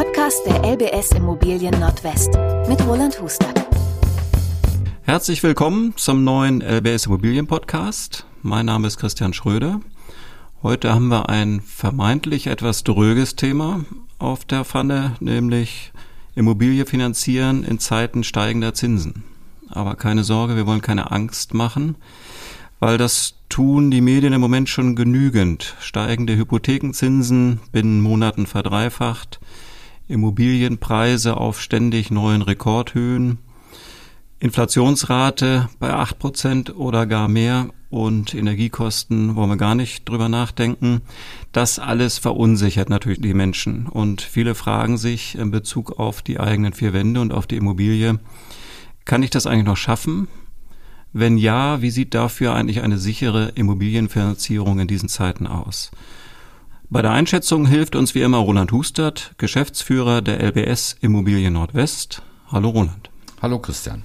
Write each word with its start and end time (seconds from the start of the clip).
Podcast 0.00 0.46
der 0.46 0.64
LBS 0.64 1.12
Immobilien 1.12 1.78
Nordwest 1.78 2.30
mit 2.66 2.80
Roland 2.86 3.20
Hustert. 3.20 3.66
Herzlich 5.02 5.42
willkommen 5.42 5.92
zum 5.94 6.24
neuen 6.24 6.62
LBS 6.62 7.04
Immobilien 7.04 7.46
Podcast. 7.46 8.24
Mein 8.40 8.64
Name 8.64 8.86
ist 8.86 8.96
Christian 8.96 9.34
Schröder. 9.34 9.82
Heute 10.62 10.94
haben 10.94 11.08
wir 11.08 11.28
ein 11.28 11.60
vermeintlich 11.60 12.46
etwas 12.46 12.82
dröges 12.82 13.36
Thema 13.36 13.84
auf 14.18 14.46
der 14.46 14.64
Pfanne, 14.64 15.16
nämlich 15.20 15.92
Immobilie 16.34 16.86
finanzieren 16.86 17.62
in 17.62 17.78
Zeiten 17.78 18.24
steigender 18.24 18.72
Zinsen. 18.72 19.24
Aber 19.68 19.96
keine 19.96 20.24
Sorge, 20.24 20.56
wir 20.56 20.66
wollen 20.66 20.80
keine 20.80 21.10
Angst 21.10 21.52
machen, 21.52 21.96
weil 22.78 22.96
das 22.96 23.34
tun 23.50 23.90
die 23.90 24.00
Medien 24.00 24.32
im 24.32 24.40
Moment 24.40 24.70
schon 24.70 24.96
genügend. 24.96 25.76
Steigende 25.78 26.38
Hypothekenzinsen 26.38 27.60
binnen 27.70 28.00
Monaten 28.00 28.46
verdreifacht, 28.46 29.40
Immobilienpreise 30.10 31.36
auf 31.36 31.60
ständig 31.60 32.10
neuen 32.10 32.42
Rekordhöhen, 32.42 33.38
Inflationsrate 34.40 35.68
bei 35.78 35.92
acht 35.92 36.18
Prozent 36.18 36.74
oder 36.74 37.06
gar 37.06 37.28
mehr 37.28 37.68
und 37.90 38.34
Energiekosten 38.34 39.36
wollen 39.36 39.50
wir 39.50 39.56
gar 39.56 39.74
nicht 39.74 40.08
drüber 40.08 40.28
nachdenken. 40.28 41.02
Das 41.52 41.78
alles 41.78 42.18
verunsichert 42.18 42.88
natürlich 42.88 43.20
die 43.20 43.34
Menschen 43.34 43.86
und 43.86 44.22
viele 44.22 44.54
fragen 44.54 44.96
sich 44.96 45.36
in 45.36 45.50
Bezug 45.50 45.98
auf 45.98 46.22
die 46.22 46.40
eigenen 46.40 46.72
vier 46.72 46.92
Wände 46.92 47.20
und 47.20 47.32
auf 47.32 47.46
die 47.46 47.56
Immobilie, 47.56 48.18
kann 49.04 49.22
ich 49.22 49.30
das 49.30 49.46
eigentlich 49.46 49.66
noch 49.66 49.76
schaffen? 49.76 50.28
Wenn 51.12 51.36
ja, 51.36 51.82
wie 51.82 51.90
sieht 51.90 52.14
dafür 52.14 52.54
eigentlich 52.54 52.82
eine 52.82 52.96
sichere 52.96 53.52
Immobilienfinanzierung 53.56 54.78
in 54.78 54.86
diesen 54.86 55.08
Zeiten 55.08 55.46
aus? 55.46 55.90
Bei 56.92 57.02
der 57.02 57.12
Einschätzung 57.12 57.66
hilft 57.66 57.94
uns 57.94 58.16
wie 58.16 58.22
immer 58.22 58.38
Roland 58.38 58.72
Hustert, 58.72 59.30
Geschäftsführer 59.38 60.22
der 60.22 60.42
LBS 60.42 60.96
Immobilien 61.00 61.52
Nordwest. 61.52 62.20
Hallo 62.48 62.70
Roland. 62.70 63.10
Hallo 63.40 63.60
Christian. 63.60 64.02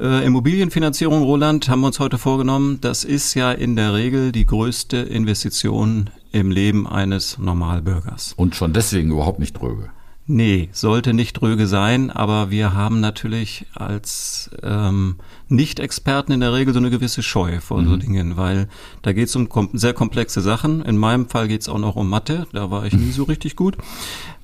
Äh, 0.00 0.26
Immobilienfinanzierung, 0.26 1.22
Roland, 1.22 1.68
haben 1.68 1.82
wir 1.82 1.86
uns 1.86 2.00
heute 2.00 2.18
vorgenommen. 2.18 2.80
Das 2.80 3.04
ist 3.04 3.34
ja 3.34 3.52
in 3.52 3.76
der 3.76 3.94
Regel 3.94 4.32
die 4.32 4.46
größte 4.46 4.96
Investition 4.96 6.10
im 6.32 6.50
Leben 6.50 6.88
eines 6.88 7.38
Normalbürgers. 7.38 8.32
Und 8.36 8.56
schon 8.56 8.72
deswegen 8.72 9.12
überhaupt 9.12 9.38
nicht 9.38 9.52
dröge. 9.52 9.90
Nee, 10.34 10.70
sollte 10.72 11.12
nicht 11.12 11.34
dröge 11.34 11.66
sein, 11.66 12.10
aber 12.10 12.50
wir 12.50 12.72
haben 12.72 13.00
natürlich 13.00 13.66
als 13.74 14.48
ähm, 14.62 15.16
Nicht-Experten 15.48 16.32
in 16.32 16.40
der 16.40 16.54
Regel 16.54 16.72
so 16.72 16.80
eine 16.80 16.88
gewisse 16.88 17.22
Scheu 17.22 17.60
vor 17.60 17.82
mhm. 17.82 17.86
so 17.86 17.96
Dingen, 17.98 18.38
weil 18.38 18.66
da 19.02 19.12
geht 19.12 19.28
es 19.28 19.36
um 19.36 19.50
kom 19.50 19.68
sehr 19.74 19.92
komplexe 19.92 20.40
Sachen. 20.40 20.80
In 20.80 20.96
meinem 20.96 21.28
Fall 21.28 21.48
geht 21.48 21.60
es 21.60 21.68
auch 21.68 21.78
noch 21.78 21.96
um 21.96 22.08
Mathe, 22.08 22.46
da 22.54 22.70
war 22.70 22.86
ich 22.86 22.94
nie 22.94 23.10
so 23.10 23.24
richtig 23.24 23.56
gut. 23.56 23.76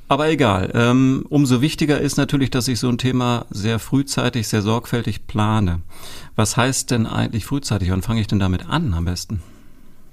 Aber 0.09 0.28
egal. 0.28 0.70
Ähm, 0.75 1.25
umso 1.31 1.62
wichtiger 1.62 1.98
ist 1.98 2.19
natürlich, 2.19 2.50
dass 2.50 2.69
ich 2.69 2.78
so 2.78 2.91
ein 2.91 2.98
Thema 2.98 3.47
sehr 3.48 3.78
frühzeitig, 3.78 4.47
sehr 4.47 4.61
sorgfältig 4.61 5.27
plane. 5.27 5.81
Was 6.36 6.59
heißt 6.59 6.91
denn 6.91 7.06
eigentlich 7.06 7.47
frühzeitig? 7.47 7.91
Wann 7.91 8.03
fange 8.03 8.20
ich 8.20 8.27
denn 8.27 8.39
damit 8.39 8.69
an 8.69 8.92
am 8.92 9.06
besten? 9.06 9.41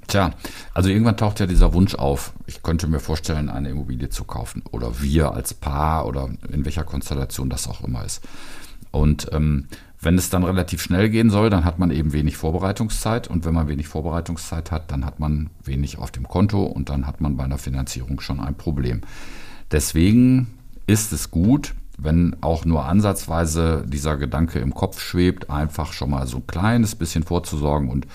Tja, 0.07 0.33
also 0.73 0.89
irgendwann 0.89 1.17
taucht 1.17 1.39
ja 1.39 1.47
dieser 1.47 1.73
Wunsch 1.73 1.95
auf, 1.95 2.33
ich 2.45 2.61
könnte 2.61 2.87
mir 2.87 2.99
vorstellen, 2.99 3.49
eine 3.49 3.69
Immobilie 3.69 4.09
zu 4.09 4.23
kaufen. 4.23 4.63
Oder 4.71 5.01
wir 5.01 5.31
als 5.33 5.53
Paar 5.53 6.05
oder 6.05 6.29
in 6.51 6.65
welcher 6.65 6.83
Konstellation 6.83 7.49
das 7.49 7.67
auch 7.67 7.83
immer 7.83 8.05
ist. 8.05 8.23
Und 8.91 9.29
ähm, 9.33 9.67
wenn 9.99 10.17
es 10.17 10.29
dann 10.29 10.43
relativ 10.43 10.81
schnell 10.81 11.09
gehen 11.09 11.29
soll, 11.29 11.49
dann 11.49 11.65
hat 11.65 11.79
man 11.79 11.89
eben 11.91 12.13
wenig 12.13 12.37
Vorbereitungszeit. 12.37 13.27
Und 13.27 13.43
wenn 13.45 13.53
man 13.53 13.67
wenig 13.67 13.87
Vorbereitungszeit 13.87 14.71
hat, 14.71 14.91
dann 14.91 15.05
hat 15.05 15.19
man 15.19 15.49
wenig 15.63 15.97
auf 15.97 16.11
dem 16.11 16.27
Konto 16.27 16.63
und 16.63 16.89
dann 16.89 17.07
hat 17.07 17.21
man 17.21 17.35
bei 17.37 17.43
einer 17.43 17.57
Finanzierung 17.57 18.19
schon 18.19 18.39
ein 18.39 18.55
Problem. 18.55 19.01
Deswegen 19.71 20.47
ist 20.85 21.11
es 21.11 21.31
gut, 21.31 21.73
wenn 21.97 22.35
auch 22.41 22.65
nur 22.65 22.85
ansatzweise 22.85 23.83
dieser 23.87 24.17
Gedanke 24.17 24.59
im 24.59 24.73
Kopf 24.73 25.01
schwebt, 25.01 25.49
einfach 25.49 25.93
schon 25.93 26.11
mal 26.11 26.27
so 26.27 26.37
ein 26.37 26.47
kleines 26.47 26.95
bisschen 26.95 27.23
vorzusorgen 27.23 27.89
und 27.89 28.05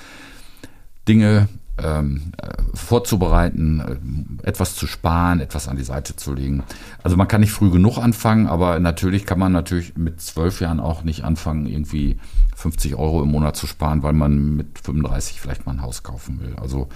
Dinge 1.09 1.49
ähm, 1.83 2.33
äh, 2.39 2.49
vorzubereiten, 2.75 4.37
äh, 4.43 4.47
etwas 4.47 4.75
zu 4.75 4.87
sparen, 4.87 5.41
etwas 5.41 5.69
an 5.69 5.77
die 5.77 5.85
Seite 5.85 6.17
zu 6.17 6.35
legen. 6.35 6.63
Also 7.03 7.17
man 7.17 7.29
kann 7.29 7.41
nicht 7.41 7.53
früh 7.53 7.71
genug 7.71 7.99
anfangen, 7.99 8.47
aber 8.47 8.79
natürlich 8.81 9.27
kann 9.27 9.39
man 9.39 9.53
natürlich 9.53 9.97
mit 9.97 10.21
zwölf 10.21 10.61
Jahren 10.61 10.81
auch 10.81 11.03
nicht 11.03 11.25
anfangen, 11.25 11.67
irgendwie 11.67 12.19
50 12.57 12.95
Euro 12.97 13.23
im 13.23 13.31
Monat 13.31 13.57
zu 13.57 13.67
sparen, 13.67 14.03
weil 14.03 14.13
man 14.13 14.57
mit 14.57 14.79
35 14.79 15.41
vielleicht 15.41 15.67
mal 15.67 15.73
ein 15.73 15.83
Haus 15.83 16.03
kaufen 16.03 16.41
will. 16.41 16.55
Also 16.61 16.89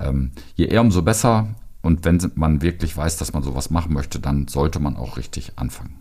ähm, 0.00 0.32
je 0.54 0.66
eher, 0.66 0.80
umso 0.80 1.02
besser. 1.02 1.48
Und 1.80 2.04
wenn 2.04 2.20
man 2.34 2.60
wirklich 2.60 2.96
weiß, 2.96 3.16
dass 3.16 3.32
man 3.32 3.42
sowas 3.42 3.70
machen 3.70 3.92
möchte, 3.92 4.18
dann 4.18 4.48
sollte 4.48 4.80
man 4.80 4.96
auch 4.96 5.16
richtig 5.16 5.52
anfangen. 5.56 5.96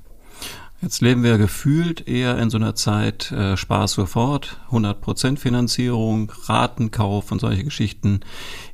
Jetzt 0.81 1.01
leben 1.01 1.23
wir 1.23 1.39
gefühlt 1.39 2.07
eher 2.07 2.37
in 2.37 2.51
so 2.51 2.57
einer 2.57 2.75
Zeit 2.75 3.31
äh, 3.31 3.57
Spaß 3.57 3.93
sofort, 3.93 4.59
100% 4.71 5.37
Finanzierung, 5.37 6.31
Ratenkauf 6.43 7.31
und 7.31 7.39
solche 7.39 7.63
Geschichten. 7.63 8.19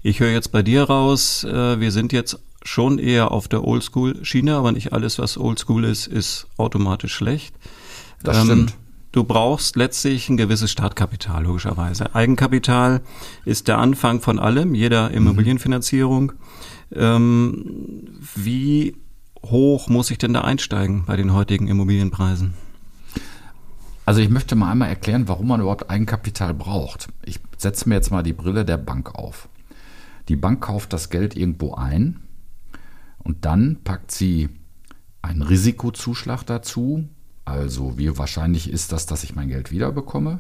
Ich 0.02 0.20
höre 0.20 0.32
jetzt 0.32 0.52
bei 0.52 0.64
dir 0.64 0.84
raus, 0.84 1.46
äh, 1.46 1.80
wir 1.80 1.92
sind 1.92 2.12
jetzt 2.12 2.40
schon 2.64 3.00
eher 3.00 3.32
auf 3.32 3.48
der 3.48 3.64
Oldschool-Schiene, 3.66 4.56
aber 4.56 4.74
nicht 4.74 4.92
alles, 4.92 5.18
was 5.18 5.38
Oldschool 5.38 5.86
ist, 5.86 6.08
ist 6.08 6.48
automatisch 6.58 7.14
schlecht. 7.14 7.56
Das 8.22 8.38
ähm, 8.38 8.46
stimmt. 8.46 8.74
Du 9.14 9.24
brauchst 9.24 9.76
letztlich 9.76 10.28
ein 10.28 10.38
gewisses 10.38 10.72
Startkapital, 10.72 11.44
logischerweise. 11.44 12.16
Eigenkapital 12.16 13.02
ist 13.46 13.68
der 13.68 13.78
Anfang 13.78 14.22
von 14.22 14.40
allem, 14.40 14.74
jeder 14.74 15.10
mhm. 15.10 15.16
Immobilienfinanzierung. 15.16 16.34
Ähm, 16.96 18.20
wie 18.36 18.96
hoch 19.46 19.90
muss 19.90 20.12
ich 20.12 20.18
denn 20.18 20.34
da 20.34 20.42
einsteigen 20.42 21.06
bei 21.06 21.16
den 21.16 21.34
heutigen 21.34 21.68
Immobilienpreisen? 21.68 22.54
Also 24.06 24.20
ich 24.20 24.30
möchte 24.30 24.56
mal 24.56 24.72
einmal 24.72 24.90
erklären, 24.90 25.28
warum 25.28 25.48
man 25.48 25.62
überhaupt 25.62 25.90
Eigenkapital 25.90 26.54
braucht. 26.54 27.08
Ich 27.24 27.40
setze 27.58 27.88
mir 27.88 27.96
jetzt 27.96 28.12
mal 28.12 28.24
die 28.24 28.34
Brille 28.34 28.66
der 28.66 28.78
Bank 28.78 29.16
auf. 29.16 29.48
Die 30.28 30.36
Bank 30.36 30.62
kauft 30.62 30.94
das 30.94 31.10
Geld 31.10 31.36
irgendwo 31.36 31.76
ein 31.76 32.22
und 33.20 33.46
dann 33.46 33.80
packt 33.84 34.12
sie 34.12 34.50
einen 35.22 35.42
Risikozuschlag 35.42 36.44
dazu. 36.44 37.08
Also 37.46 37.98
wie 37.98 38.18
wahrscheinlich 38.18 38.70
ist 38.70 38.92
das, 38.92 39.06
dass 39.06 39.24
ich 39.24 39.36
mein 39.36 39.50
Geld 39.50 39.72
wiederbekomme? 39.72 40.40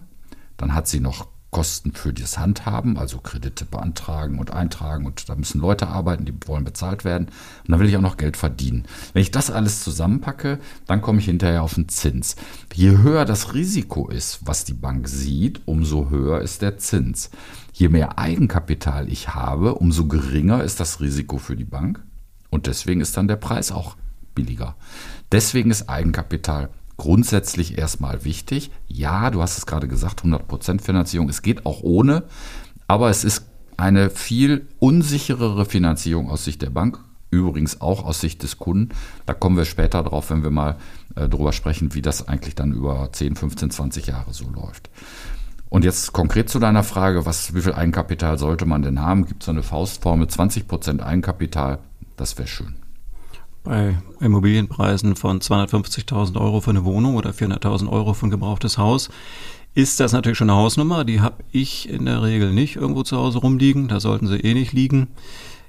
Dann 0.57 0.73
hat 0.73 0.87
sie 0.87 0.99
noch 0.99 1.27
Kosten 1.53 1.93
für 1.93 2.11
das 2.11 2.37
Handhaben, 2.37 2.97
also 2.97 3.19
Kredite 3.19 3.63
beantragen 3.63 4.39
und 4.39 4.51
eintragen 4.51 5.05
und 5.05 5.29
da 5.29 5.35
müssen 5.35 5.61
Leute 5.61 5.87
arbeiten, 5.87 6.25
die 6.25 6.33
wollen 6.45 6.65
bezahlt 6.65 7.05
werden 7.05 7.27
und 7.27 7.71
dann 7.71 7.79
will 7.79 7.87
ich 7.87 7.95
auch 7.95 8.01
noch 8.01 8.17
Geld 8.17 8.35
verdienen. 8.35 8.83
Wenn 9.13 9.21
ich 9.21 9.31
das 9.31 9.49
alles 9.49 9.81
zusammenpacke, 9.81 10.59
dann 10.87 11.01
komme 11.01 11.19
ich 11.19 11.25
hinterher 11.25 11.63
auf 11.63 11.75
den 11.75 11.87
Zins. 11.87 12.35
Je 12.73 12.97
höher 12.97 13.23
das 13.23 13.53
Risiko 13.53 14.09
ist, 14.09 14.39
was 14.43 14.65
die 14.65 14.73
Bank 14.73 15.07
sieht, 15.07 15.61
umso 15.65 16.09
höher 16.09 16.41
ist 16.41 16.61
der 16.61 16.77
Zins. 16.77 17.29
Je 17.71 17.87
mehr 17.87 18.19
Eigenkapital 18.19 19.07
ich 19.07 19.29
habe, 19.29 19.75
umso 19.75 20.07
geringer 20.07 20.63
ist 20.63 20.81
das 20.81 20.99
Risiko 20.99 21.37
für 21.37 21.55
die 21.55 21.63
Bank 21.63 22.03
und 22.49 22.67
deswegen 22.67 22.99
ist 22.99 23.15
dann 23.15 23.27
der 23.27 23.37
Preis 23.37 23.71
auch 23.71 23.95
billiger. 24.35 24.75
Deswegen 25.31 25.71
ist 25.71 25.87
Eigenkapital 25.87 26.69
grundsätzlich 27.03 27.77
erstmal 27.77 28.23
wichtig. 28.23 28.71
Ja, 28.87 29.29
du 29.29 29.41
hast 29.41 29.57
es 29.57 29.65
gerade 29.65 29.89
gesagt, 29.89 30.23
100% 30.23 30.79
Finanzierung. 30.79 31.27
Es 31.27 31.41
geht 31.41 31.65
auch 31.65 31.83
ohne, 31.83 32.23
aber 32.87 33.09
es 33.09 33.25
ist 33.25 33.45
eine 33.75 34.09
viel 34.09 34.69
unsicherere 34.79 35.65
Finanzierung 35.65 36.29
aus 36.29 36.45
Sicht 36.45 36.61
der 36.61 36.69
Bank, 36.69 36.99
übrigens 37.29 37.81
auch 37.81 38.05
aus 38.05 38.21
Sicht 38.21 38.41
des 38.41 38.57
Kunden. 38.57 38.95
Da 39.25 39.33
kommen 39.33 39.57
wir 39.57 39.65
später 39.65 40.01
drauf, 40.01 40.29
wenn 40.29 40.43
wir 40.43 40.49
mal 40.49 40.77
äh, 41.17 41.27
darüber 41.27 41.51
sprechen, 41.51 41.93
wie 41.93 42.01
das 42.01 42.25
eigentlich 42.29 42.55
dann 42.55 42.71
über 42.71 43.09
10, 43.11 43.35
15, 43.35 43.71
20 43.71 44.07
Jahre 44.07 44.33
so 44.33 44.49
läuft. 44.49 44.89
Und 45.67 45.83
jetzt 45.83 46.13
konkret 46.13 46.47
zu 46.47 46.59
deiner 46.59 46.83
Frage, 46.83 47.25
was, 47.25 47.53
wie 47.53 47.61
viel 47.61 47.73
Eigenkapital 47.73 48.37
sollte 48.37 48.65
man 48.65 48.81
denn 48.81 49.01
haben? 49.01 49.25
Gibt 49.25 49.43
es 49.43 49.49
eine 49.49 49.63
Faustformel, 49.63 50.27
20% 50.27 51.01
Eigenkapital, 51.01 51.79
das 52.15 52.37
wäre 52.37 52.47
schön 52.47 52.75
bei 53.63 53.97
Immobilienpreisen 54.19 55.15
von 55.15 55.39
250.000 55.39 56.39
Euro 56.39 56.61
für 56.61 56.71
eine 56.71 56.85
Wohnung 56.85 57.15
oder 57.15 57.31
400.000 57.31 57.89
Euro 57.89 58.13
für 58.13 58.27
ein 58.27 58.31
gebrauchtes 58.31 58.77
Haus 58.77 59.09
ist 59.75 59.99
das 59.99 60.11
natürlich 60.11 60.37
schon 60.37 60.49
eine 60.49 60.59
Hausnummer. 60.59 61.03
Die 61.03 61.21
habe 61.21 61.43
ich 61.51 61.89
in 61.89 62.05
der 62.05 62.21
Regel 62.21 62.53
nicht 62.53 62.75
irgendwo 62.75 63.03
zu 63.03 63.17
Hause 63.17 63.39
rumliegen. 63.39 63.87
Da 63.87 63.99
sollten 63.99 64.27
sie 64.27 64.37
eh 64.37 64.53
nicht 64.53 64.73
liegen. 64.73 65.07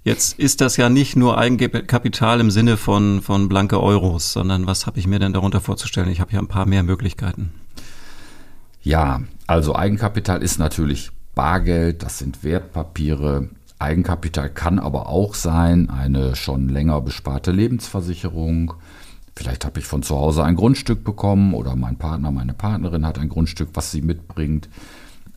Jetzt 0.02 0.38
ist 0.38 0.60
das 0.60 0.76
ja 0.76 0.90
nicht 0.90 1.16
nur 1.16 1.38
Eigenkapital 1.38 2.40
im 2.40 2.50
Sinne 2.50 2.76
von, 2.76 3.22
von 3.22 3.48
blanke 3.48 3.82
Euros, 3.82 4.32
sondern 4.32 4.66
was 4.66 4.86
habe 4.86 4.98
ich 4.98 5.06
mir 5.06 5.18
denn 5.18 5.32
darunter 5.32 5.62
vorzustellen? 5.62 6.10
Ich 6.10 6.20
habe 6.20 6.32
ja 6.32 6.40
ein 6.40 6.48
paar 6.48 6.66
mehr 6.66 6.82
Möglichkeiten. 6.82 7.54
Ja, 8.82 9.22
also 9.46 9.74
Eigenkapital 9.74 10.42
ist 10.42 10.58
natürlich 10.58 11.10
Bargeld, 11.34 12.02
das 12.02 12.18
sind 12.18 12.44
Wertpapiere, 12.44 13.48
Eigenkapital 13.78 14.50
kann 14.50 14.78
aber 14.78 15.08
auch 15.08 15.34
sein 15.34 15.90
eine 15.90 16.36
schon 16.36 16.68
länger 16.68 17.00
besparte 17.00 17.50
Lebensversicherung. 17.50 18.74
Vielleicht 19.36 19.64
habe 19.64 19.80
ich 19.80 19.86
von 19.86 20.02
zu 20.02 20.16
Hause 20.16 20.44
ein 20.44 20.54
Grundstück 20.54 21.04
bekommen 21.04 21.54
oder 21.54 21.76
mein 21.76 21.96
Partner, 21.96 22.30
meine 22.30 22.54
Partnerin 22.54 23.06
hat 23.06 23.18
ein 23.18 23.28
Grundstück, 23.28 23.70
was 23.74 23.90
sie 23.90 24.02
mitbringt. 24.02 24.68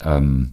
Ähm, 0.03 0.51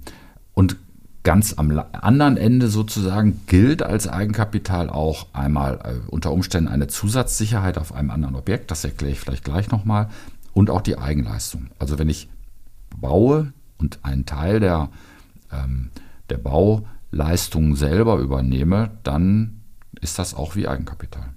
und 0.54 0.76
Ganz 1.24 1.54
am 1.54 1.82
anderen 1.92 2.36
Ende 2.36 2.68
sozusagen 2.68 3.40
gilt 3.46 3.82
als 3.82 4.06
Eigenkapital 4.06 4.90
auch 4.90 5.28
einmal 5.32 5.80
äh, 5.82 6.10
unter 6.10 6.30
Umständen 6.30 6.68
eine 6.68 6.86
Zusatzsicherheit 6.86 7.78
auf 7.78 7.94
einem 7.94 8.10
anderen 8.10 8.36
Objekt, 8.36 8.70
das 8.70 8.84
erkläre 8.84 9.12
ich 9.12 9.20
vielleicht 9.20 9.42
gleich 9.42 9.70
nochmal, 9.70 10.10
und 10.52 10.68
auch 10.68 10.82
die 10.82 10.98
Eigenleistung. 10.98 11.68
Also 11.78 11.98
wenn 11.98 12.10
ich 12.10 12.28
baue 13.00 13.54
und 13.78 14.00
einen 14.02 14.26
Teil 14.26 14.60
der, 14.60 14.90
ähm, 15.50 15.88
der 16.28 16.36
Bauleistung 17.14 17.76
selber 17.76 18.18
übernehme, 18.18 18.90
dann 19.04 19.60
ist 20.00 20.18
das 20.18 20.34
auch 20.34 20.56
wie 20.56 20.66
Eigenkapital. 20.66 21.34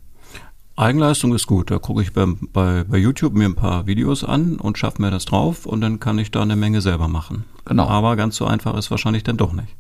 Eigenleistung 0.76 1.34
ist 1.34 1.48
gut. 1.48 1.72
Da 1.72 1.78
gucke 1.80 2.02
ich 2.02 2.14
bei, 2.14 2.26
bei, 2.54 2.84
bei 2.84 2.98
YouTube 2.98 3.34
mir 3.34 3.46
ein 3.46 3.56
paar 3.56 3.88
Videos 3.88 4.24
an 4.24 4.58
und 4.58 4.78
schaffe 4.78 5.02
mir 5.02 5.12
das 5.12 5.26
drauf 5.26 5.66
und 5.66 5.82
dann 5.82 6.00
kann 6.00 6.20
ich 6.20 6.32
da 6.32 6.42
eine 6.42 6.56
Menge 6.56 6.82
selber 6.82 7.08
machen. 7.08 7.46
Genau. 7.66 7.88
Aber 7.88 8.16
ganz 8.16 8.36
so 8.36 8.46
einfach 8.46 8.76
ist 8.76 8.92
wahrscheinlich 8.92 9.24
dann 9.24 9.38
doch 9.38 9.54
nicht. 9.54 9.76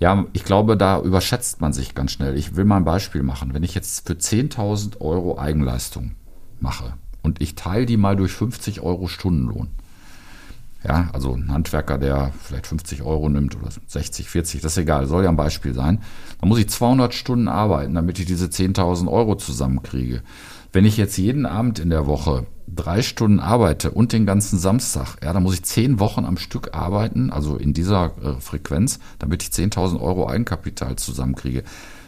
Ja, 0.00 0.26
ich 0.32 0.44
glaube, 0.44 0.76
da 0.76 1.00
überschätzt 1.00 1.60
man 1.60 1.72
sich 1.72 1.94
ganz 1.94 2.12
schnell. 2.12 2.36
Ich 2.36 2.56
will 2.56 2.64
mal 2.64 2.78
ein 2.78 2.84
Beispiel 2.84 3.22
machen. 3.22 3.54
Wenn 3.54 3.62
ich 3.62 3.74
jetzt 3.74 4.06
für 4.06 4.14
10.000 4.14 5.00
Euro 5.00 5.38
Eigenleistung 5.38 6.12
mache 6.60 6.94
und 7.22 7.40
ich 7.40 7.54
teile 7.54 7.86
die 7.86 7.96
mal 7.96 8.16
durch 8.16 8.32
50 8.32 8.80
Euro 8.80 9.06
Stundenlohn, 9.06 9.68
ja, 10.86 11.08
also 11.12 11.34
ein 11.34 11.50
Handwerker, 11.50 11.98
der 11.98 12.32
vielleicht 12.42 12.66
50 12.66 13.02
Euro 13.02 13.28
nimmt 13.28 13.56
oder 13.56 13.70
60, 13.86 14.28
40, 14.28 14.60
das 14.60 14.72
ist 14.72 14.78
egal, 14.78 15.06
soll 15.06 15.24
ja 15.24 15.30
ein 15.30 15.36
Beispiel 15.36 15.74
sein. 15.74 16.00
Dann 16.40 16.48
muss 16.48 16.58
ich 16.58 16.68
200 16.68 17.14
Stunden 17.14 17.48
arbeiten, 17.48 17.94
damit 17.94 18.18
ich 18.18 18.26
diese 18.26 18.46
10.000 18.46 19.10
Euro 19.10 19.36
zusammenkriege. 19.36 20.22
Wenn 20.72 20.84
ich 20.84 20.96
jetzt 20.96 21.16
jeden 21.16 21.46
Abend 21.46 21.78
in 21.78 21.90
der 21.90 22.06
Woche 22.06 22.46
drei 22.66 23.02
Stunden 23.02 23.40
arbeite 23.40 23.92
und 23.92 24.12
den 24.12 24.26
ganzen 24.26 24.58
Samstag, 24.58 25.16
ja, 25.22 25.32
dann 25.32 25.42
muss 25.42 25.54
ich 25.54 25.62
zehn 25.62 26.00
Wochen 26.00 26.24
am 26.24 26.36
Stück 26.36 26.74
arbeiten, 26.74 27.30
also 27.30 27.56
in 27.56 27.72
dieser 27.72 28.12
äh, 28.22 28.40
Frequenz, 28.40 28.98
damit 29.18 29.42
ich 29.42 29.50
10.000 29.50 30.00
Euro 30.00 30.28
Eigenkapital 30.28 30.96
zusammenkriege 30.96 31.62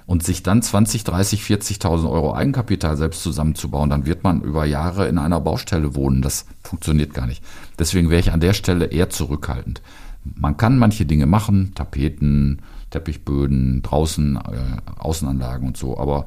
und 0.07 0.23
sich 0.23 0.43
dann 0.43 0.63
20, 0.63 1.05
30, 1.05 1.43
40.000 1.43 2.09
Euro 2.09 2.35
Eigenkapital 2.35 2.97
selbst 2.97 3.23
zusammenzubauen, 3.23 3.91
dann 3.91 4.07
wird 4.07 4.23
man 4.23 4.41
über 4.41 4.65
Jahre 4.65 5.09
in 5.09 5.19
einer 5.19 5.41
Baustelle 5.41 5.95
wohnen. 5.95 6.23
Das 6.23 6.47
funktioniert 6.63 7.13
gar 7.13 7.27
nicht. 7.27 7.43
Deswegen 7.79 8.09
wäre 8.09 8.21
ich 8.21 8.33
an 8.33 8.41
der 8.41 8.53
Stelle 8.53 8.87
eher 8.87 9.11
zurückhaltend. 9.11 9.83
Man 10.25 10.57
kann 10.57 10.79
manche 10.79 11.07
Dinge 11.07 11.27
machen, 11.27 11.73
Tapeten, 11.75 12.63
Teppichböden, 12.91 13.83
draußen 13.83 14.37
äh, 14.37 15.01
Außenanlagen 15.01 15.67
und 15.67 15.77
so, 15.77 15.99
aber 15.99 16.27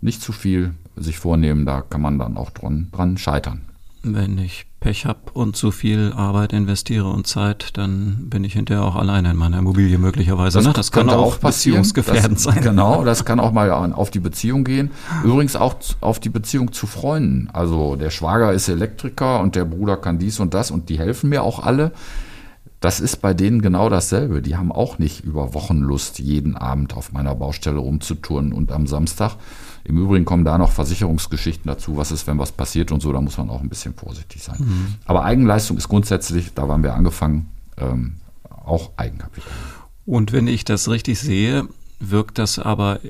nicht 0.00 0.20
zu 0.20 0.32
viel 0.32 0.74
sich 0.96 1.18
vornehmen, 1.18 1.66
da 1.66 1.82
kann 1.82 2.02
man 2.02 2.18
dann 2.18 2.36
auch 2.36 2.50
dran, 2.50 2.88
dran 2.92 3.18
scheitern. 3.18 3.62
Wenn 4.06 4.36
ich 4.36 4.66
Pech 4.80 5.06
habe 5.06 5.32
und 5.32 5.56
zu 5.56 5.70
viel 5.70 6.12
Arbeit 6.14 6.52
investiere 6.52 7.08
und 7.08 7.26
Zeit, 7.26 7.78
dann 7.78 8.28
bin 8.28 8.44
ich 8.44 8.52
hinterher 8.52 8.84
auch 8.84 8.96
alleine 8.96 9.30
in 9.30 9.36
meiner 9.36 9.58
Immobilie 9.58 9.96
möglicherweise. 9.96 10.58
Das, 10.58 10.66
ne? 10.66 10.72
das 10.74 10.92
kann 10.92 11.08
auch 11.08 11.38
beziehungsgefährdend 11.38 12.36
das, 12.36 12.42
sein. 12.42 12.60
Genau, 12.60 13.02
das 13.02 13.24
kann 13.24 13.40
auch 13.40 13.50
mal 13.50 13.70
auf 13.72 14.10
die 14.10 14.20
Beziehung 14.20 14.62
gehen. 14.62 14.90
Übrigens 15.24 15.56
auch 15.56 15.76
auf 16.02 16.20
die 16.20 16.28
Beziehung 16.28 16.72
zu 16.72 16.86
Freunden. 16.86 17.48
Also 17.54 17.96
der 17.96 18.10
Schwager 18.10 18.52
ist 18.52 18.68
Elektriker 18.68 19.40
und 19.40 19.56
der 19.56 19.64
Bruder 19.64 19.96
kann 19.96 20.18
dies 20.18 20.38
und 20.38 20.52
das 20.52 20.70
und 20.70 20.90
die 20.90 20.98
helfen 20.98 21.30
mir 21.30 21.42
auch 21.42 21.60
alle. 21.60 21.92
Das 22.80 23.00
ist 23.00 23.22
bei 23.22 23.32
denen 23.32 23.62
genau 23.62 23.88
dasselbe. 23.88 24.42
Die 24.42 24.56
haben 24.56 24.70
auch 24.70 24.98
nicht 24.98 25.24
über 25.24 25.54
Wochen 25.54 25.78
Lust, 25.78 26.18
jeden 26.18 26.54
Abend 26.54 26.94
auf 26.94 27.12
meiner 27.12 27.34
Baustelle 27.34 27.78
rumzutouren 27.78 28.52
und 28.52 28.70
am 28.70 28.86
Samstag 28.86 29.36
im 29.84 29.98
Übrigen 29.98 30.24
kommen 30.24 30.44
da 30.44 30.56
noch 30.56 30.72
Versicherungsgeschichten 30.72 31.68
dazu, 31.68 31.96
was 31.96 32.10
ist, 32.10 32.26
wenn 32.26 32.38
was 32.38 32.52
passiert 32.52 32.90
und 32.90 33.00
so, 33.00 33.12
da 33.12 33.20
muss 33.20 33.36
man 33.36 33.50
auch 33.50 33.60
ein 33.60 33.68
bisschen 33.68 33.94
vorsichtig 33.94 34.42
sein. 34.42 34.56
Mhm. 34.58 34.94
Aber 35.04 35.24
Eigenleistung 35.24 35.76
ist 35.76 35.88
grundsätzlich, 35.88 36.54
da 36.54 36.68
waren 36.68 36.82
wir 36.82 36.94
angefangen, 36.94 37.50
ähm, 37.76 38.16
auch 38.64 38.92
Eigenkapital. 38.96 39.52
Und 40.06 40.32
wenn 40.32 40.46
ich 40.48 40.64
das 40.64 40.88
richtig 40.88 41.18
sehe, 41.18 41.68
wirkt 42.00 42.38
das 42.38 42.58
aber 42.58 43.00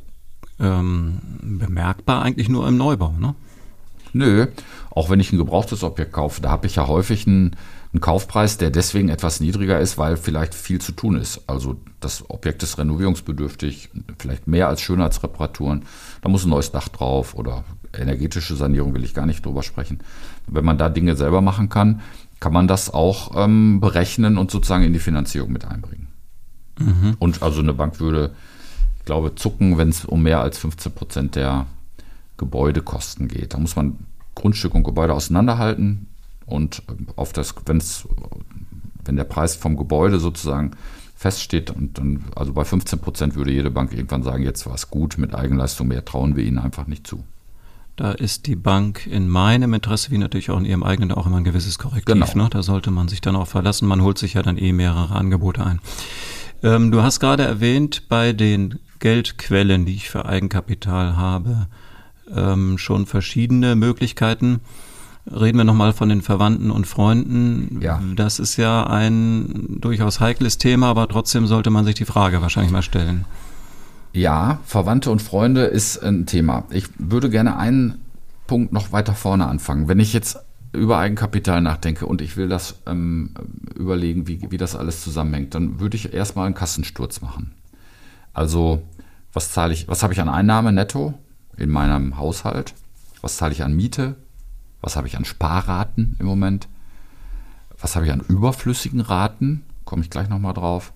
ähm, 0.59 1.19
bemerkbar 1.41 2.23
eigentlich 2.23 2.49
nur 2.49 2.67
im 2.69 2.77
Neubau, 2.77 3.15
ne? 3.19 3.35
Nö, 4.12 4.47
auch 4.91 5.11
wenn 5.11 5.19
ich 5.19 5.32
ein 5.32 5.38
gebrauchtes 5.38 5.82
Objekt 5.82 6.12
kaufe, 6.12 6.41
da 6.41 6.50
habe 6.50 6.69
ich 6.69 6.77
ja 6.77 6.87
häufig 6.87 7.27
einen, 7.27 7.56
einen, 7.94 8.00
Kaufpreis, 8.00 8.58
der 8.58 8.70
deswegen 8.70 9.08
etwas 9.08 9.41
niedriger 9.41 9.79
ist, 9.81 9.99
weil 9.99 10.17
vielleicht 10.17 10.55
viel 10.55 10.81
zu 10.81 10.93
tun 10.93 11.17
ist. 11.17 11.43
Also 11.46 11.76
das 12.00 12.29
Objekt 12.29 12.62
ist 12.62 12.76
renovierungsbedürftig, 12.79 13.91
vielleicht 14.19 14.46
mehr 14.46 14.69
als 14.69 14.81
Schönheitsreparaturen. 14.81 15.85
Da 16.20 16.29
muss 16.29 16.44
ein 16.44 16.50
neues 16.50 16.73
Dach 16.73 16.88
drauf 16.88 17.35
oder 17.35 17.64
energetische 17.93 18.56
Sanierung 18.56 18.94
will 18.94 19.05
ich 19.05 19.14
gar 19.14 19.26
nicht 19.26 19.44
drüber 19.44 19.62
sprechen. 19.62 20.00
Wenn 20.46 20.64
man 20.64 20.79
da 20.79 20.88
Dinge 20.88 21.17
selber 21.17 21.41
machen 21.41 21.69
kann, 21.69 22.00
kann 22.41 22.52
man 22.52 22.69
das 22.69 22.93
auch 22.93 23.32
ähm, 23.37 23.81
berechnen 23.81 24.37
und 24.37 24.50
sozusagen 24.50 24.85
in 24.85 24.93
die 24.93 24.99
Finanzierung 24.99 25.52
mit 25.52 25.64
einbringen. 25.64 26.08
Mhm. 26.79 27.17
Und 27.19 27.43
also 27.43 27.61
eine 27.61 27.73
Bank 27.73 28.00
würde, 28.00 28.35
ich 28.99 29.05
glaube, 29.05 29.35
zucken, 29.35 29.79
wenn 29.79 29.88
es 29.88 30.05
um 30.05 30.23
mehr 30.23 30.41
als 30.41 30.58
15 30.58 30.93
Prozent 30.93 31.37
der 31.37 31.67
Gebäudekosten 32.37 33.29
geht. 33.29 33.55
Da 33.55 33.58
muss 33.58 33.76
man 33.76 33.99
Grundstück 34.35 34.75
und 34.75 34.82
Gebäude 34.82 35.14
auseinanderhalten 35.14 36.08
und 36.46 36.82
auf 37.17 37.32
das, 37.32 37.55
wenn's, 37.67 38.06
wenn 39.05 39.17
der 39.17 39.25
Preis 39.25 39.56
vom 39.56 39.76
Gebäude 39.76 40.20
sozusagen 40.20 40.73
feststeht 41.17 41.70
und 41.70 41.99
dann, 41.99 42.25
also 42.35 42.52
bei 42.52 42.64
15 42.64 42.99
Prozent 42.99 43.35
würde 43.35 43.52
jede 43.52 43.70
Bank 43.70 43.93
irgendwann 43.93 44.23
sagen, 44.23 44.43
jetzt 44.43 44.67
war 44.67 44.75
es 44.75 44.91
gut 44.91 45.17
mit 45.17 45.35
Eigenleistung, 45.35 45.88
mehr 45.88 46.05
trauen 46.05 46.37
wir 46.37 46.44
ihnen 46.44 46.58
einfach 46.58 46.87
nicht 46.87 47.06
zu. 47.06 47.25
Da 47.96 48.11
ist 48.11 48.49
die 48.49 48.56
Bank 48.56 49.06
in 49.06 49.29
meinem 49.29 49.73
Interesse, 49.73 50.11
wie 50.11 50.19
natürlich 50.19 50.50
auch 50.50 50.58
in 50.58 50.64
ihrem 50.64 50.82
eigenen, 50.82 51.12
auch 51.12 51.26
immer 51.26 51.37
ein 51.37 51.44
gewisses 51.44 51.79
Korrektiv. 51.79 52.06
Genau. 52.06 52.26
Ne? 52.35 52.49
Da 52.50 52.62
sollte 52.62 52.91
man 52.91 53.06
sich 53.06 53.20
dann 53.20 53.37
auch 53.37 53.46
verlassen. 53.46 53.87
Man 53.87 54.02
holt 54.02 54.19
sich 54.19 54.35
ja 54.35 54.43
dann 54.43 54.58
eh 54.58 54.73
mehrere 54.73 55.14
Angebote 55.14 55.64
ein. 55.64 55.81
Ähm, 56.64 56.91
du 56.91 57.02
hast 57.02 57.20
gerade 57.20 57.44
erwähnt, 57.44 58.08
bei 58.08 58.32
den 58.32 58.81
Geldquellen, 58.99 59.87
die 59.87 59.94
ich 59.94 60.11
für 60.11 60.26
Eigenkapital 60.26 61.17
habe, 61.17 61.69
ähm, 62.35 62.79
schon 62.79 63.06
verschiedene 63.06 63.76
Möglichkeiten. 63.76 64.61
Reden 65.31 65.56
wir 65.56 65.65
nochmal 65.65 65.93
von 65.93 66.09
den 66.09 66.23
Verwandten 66.23 66.71
und 66.71 66.87
Freunden. 66.87 67.81
Ja. 67.81 68.00
Das 68.15 68.38
ist 68.38 68.56
ja 68.56 68.87
ein 68.87 69.79
durchaus 69.81 70.21
heikles 70.21 70.59
Thema, 70.59 70.88
aber 70.88 71.09
trotzdem 71.09 71.47
sollte 71.47 71.71
man 71.71 71.85
sich 71.85 71.94
die 71.94 72.05
Frage 72.05 72.43
wahrscheinlich 72.43 72.73
mal 72.73 72.82
stellen. 72.82 73.25
Ja, 74.12 74.61
Verwandte 74.65 75.11
und 75.11 75.23
Freunde 75.23 75.65
ist 75.65 75.99
ein 75.99 76.26
Thema. 76.26 76.65
Ich 76.71 76.88
würde 76.99 77.31
gerne 77.31 77.56
einen 77.56 78.03
Punkt 78.47 78.73
noch 78.73 78.93
weiter 78.93 79.15
vorne 79.15 79.47
anfangen. 79.47 79.88
Wenn 79.88 79.99
ich 79.99 80.12
jetzt 80.12 80.38
über 80.73 80.99
Eigenkapital 80.99 81.61
nachdenke 81.62 82.06
und 82.06 82.20
ich 82.20 82.37
will 82.37 82.49
das 82.49 82.77
ähm, 82.87 83.31
überlegen, 83.75 84.29
wie, 84.29 84.50
wie 84.50 84.56
das 84.56 84.77
alles 84.77 85.03
zusammenhängt, 85.03 85.55
dann 85.55 85.81
würde 85.81 85.97
ich 85.97 86.12
erstmal 86.12 86.47
einen 86.47 86.55
Kassensturz 86.55 87.23
machen. 87.23 87.53
Also, 88.35 88.82
was 89.32 89.53
zahle 89.53 89.73
ich, 89.73 89.88
was 89.88 90.03
habe 90.03 90.12
ich 90.12 90.20
an 90.20 90.29
Einnahme 90.29 90.73
netto? 90.73 91.15
in 91.56 91.70
meinem 91.70 92.19
Haushalt? 92.19 92.75
Was 93.20 93.37
zahle 93.37 93.53
ich 93.53 93.63
an 93.63 93.75
Miete? 93.75 94.17
Was 94.84 94.96
habe 94.96 95.06
ich 95.06 95.17
an 95.17 95.24
Sparraten 95.24 96.14
im 96.19 96.26
Moment? 96.26 96.69
Was 97.81 97.96
habe 97.96 98.05
ich 98.05 98.12
an 98.12 98.20
überflüssigen 98.20 99.00
Raten? 99.00 99.64
Komme 99.86 100.03
ich 100.03 100.10
gleich 100.10 100.29
nochmal 100.29 100.53
drauf. 100.53 100.93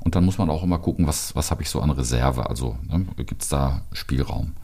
Und 0.00 0.16
dann 0.16 0.24
muss 0.24 0.38
man 0.38 0.50
auch 0.50 0.64
immer 0.64 0.80
gucken, 0.80 1.06
was, 1.06 1.36
was 1.36 1.52
habe 1.52 1.62
ich 1.62 1.70
so 1.70 1.80
an 1.80 1.90
Reserve? 1.90 2.50
Also 2.50 2.76
ne, 2.88 3.06
gibt 3.24 3.42
es 3.42 3.48
da 3.48 3.82
Spielraum? 3.92 4.54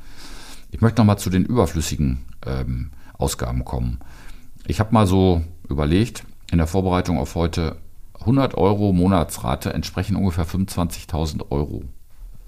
Ich 0.72 0.80
möchte 0.80 1.00
nochmal 1.00 1.18
zu 1.18 1.30
den 1.30 1.44
überflüssigen 1.44 2.24
ähm, 2.44 2.90
Ausgaben 3.16 3.64
kommen. 3.64 4.00
Ich 4.66 4.80
habe 4.80 4.92
mal 4.92 5.06
so 5.06 5.44
überlegt, 5.68 6.24
in 6.50 6.58
der 6.58 6.66
Vorbereitung 6.66 7.18
auf 7.18 7.36
heute, 7.36 7.76
100 8.18 8.56
Euro 8.56 8.92
Monatsrate 8.92 9.72
entsprechen 9.72 10.16
ungefähr 10.16 10.48
25.000 10.48 11.52
Euro 11.52 11.84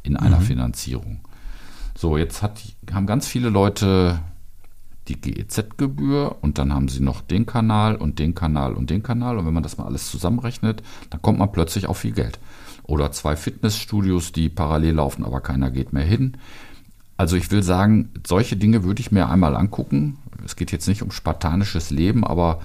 in 0.02 0.16
einer 0.16 0.40
mhm. 0.40 0.44
Finanzierung. 0.44 1.20
So, 1.96 2.16
jetzt 2.16 2.42
hat, 2.42 2.60
haben 2.92 3.06
ganz 3.06 3.28
viele 3.28 3.48
Leute 3.48 4.18
die 5.08 5.20
GEZ-Gebühr 5.20 6.36
und 6.40 6.58
dann 6.58 6.72
haben 6.72 6.88
sie 6.88 7.00
noch 7.00 7.20
den 7.20 7.46
Kanal 7.46 7.96
und 7.96 8.18
den 8.18 8.34
Kanal 8.34 8.74
und 8.74 8.90
den 8.90 9.02
Kanal. 9.02 9.38
Und 9.38 9.46
wenn 9.46 9.54
man 9.54 9.62
das 9.62 9.78
mal 9.78 9.86
alles 9.86 10.10
zusammenrechnet, 10.10 10.82
dann 11.10 11.22
kommt 11.22 11.38
man 11.38 11.52
plötzlich 11.52 11.86
auf 11.86 11.98
viel 11.98 12.12
Geld. 12.12 12.38
Oder 12.84 13.12
zwei 13.12 13.36
Fitnessstudios, 13.36 14.32
die 14.32 14.48
parallel 14.48 14.94
laufen, 14.94 15.24
aber 15.24 15.40
keiner 15.40 15.70
geht 15.70 15.92
mehr 15.92 16.04
hin. 16.04 16.36
Also 17.16 17.36
ich 17.36 17.50
will 17.50 17.62
sagen, 17.62 18.10
solche 18.26 18.56
Dinge 18.56 18.84
würde 18.84 19.00
ich 19.00 19.10
mir 19.10 19.28
einmal 19.28 19.56
angucken. 19.56 20.18
Es 20.44 20.56
geht 20.56 20.70
jetzt 20.70 20.86
nicht 20.86 21.02
um 21.02 21.10
spartanisches 21.10 21.90
Leben, 21.90 22.24
aber 22.24 22.60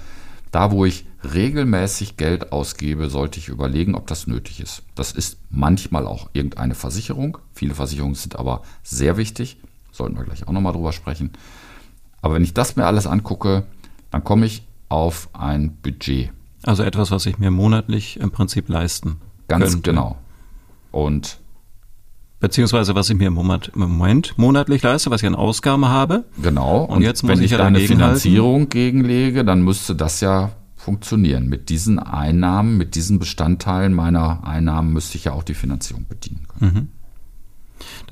da, 0.50 0.70
wo 0.70 0.84
ich 0.84 1.06
regelmäßig 1.24 2.18
Geld 2.18 2.52
ausgebe, 2.52 3.08
sollte 3.08 3.38
ich 3.38 3.48
überlegen, 3.48 3.94
ob 3.94 4.06
das 4.06 4.26
nötig 4.26 4.60
ist. 4.60 4.82
Das 4.94 5.12
ist 5.12 5.38
manchmal 5.50 6.06
auch 6.06 6.28
irgendeine 6.34 6.74
Versicherung. 6.74 7.38
Viele 7.54 7.74
Versicherungen 7.74 8.14
sind 8.14 8.36
aber 8.36 8.62
sehr 8.82 9.16
wichtig. 9.16 9.56
Sollten 9.92 10.16
wir 10.16 10.24
gleich 10.24 10.46
auch 10.46 10.52
nochmal 10.52 10.74
drüber 10.74 10.92
sprechen. 10.92 11.30
Aber 12.22 12.34
wenn 12.34 12.44
ich 12.44 12.54
das 12.54 12.76
mir 12.76 12.86
alles 12.86 13.06
angucke, 13.06 13.64
dann 14.10 14.24
komme 14.24 14.46
ich 14.46 14.62
auf 14.88 15.28
ein 15.32 15.76
Budget. 15.82 16.30
Also 16.62 16.82
etwas, 16.84 17.10
was 17.10 17.26
ich 17.26 17.38
mir 17.38 17.50
monatlich 17.50 18.20
im 18.20 18.30
Prinzip 18.30 18.68
leisten 18.68 19.16
Ganz 19.48 19.72
könnte. 19.72 19.90
genau. 19.90 20.16
Und 20.92 21.38
beziehungsweise 22.38 22.94
was 22.94 23.10
ich 23.10 23.16
mir 23.16 23.28
im 23.28 23.34
Moment, 23.34 23.72
im 23.74 23.80
Moment 23.80 24.38
monatlich 24.38 24.82
leiste, 24.82 25.10
was 25.10 25.22
ich 25.22 25.26
an 25.26 25.34
Ausgaben 25.34 25.86
habe. 25.86 26.24
Genau. 26.40 26.84
Und, 26.84 27.02
jetzt 27.02 27.22
muss 27.22 27.30
wenn 27.30 27.38
ich 27.38 27.46
ich 27.46 27.50
ja 27.52 27.58
da 27.58 27.66
eine 27.66 27.78
dagegen 27.78 28.00
halten. 28.00 28.20
Finanzierung 28.20 28.68
gegenlege, 28.68 29.44
dann 29.44 29.62
müsste 29.62 29.96
das 29.96 30.20
ja 30.20 30.52
funktionieren. 30.76 31.48
Mit 31.48 31.68
diesen 31.68 31.98
Einnahmen, 31.98 32.76
mit 32.76 32.94
diesen 32.94 33.18
Bestandteilen 33.18 33.92
meiner 33.94 34.44
Einnahmen 34.46 34.92
müsste 34.92 35.16
ich 35.16 35.24
ja 35.24 35.32
auch 35.32 35.44
die 35.44 35.54
Finanzierung 35.54 36.06
bedienen 36.08 36.46
können. 36.48 36.74
Mhm. 36.74 36.88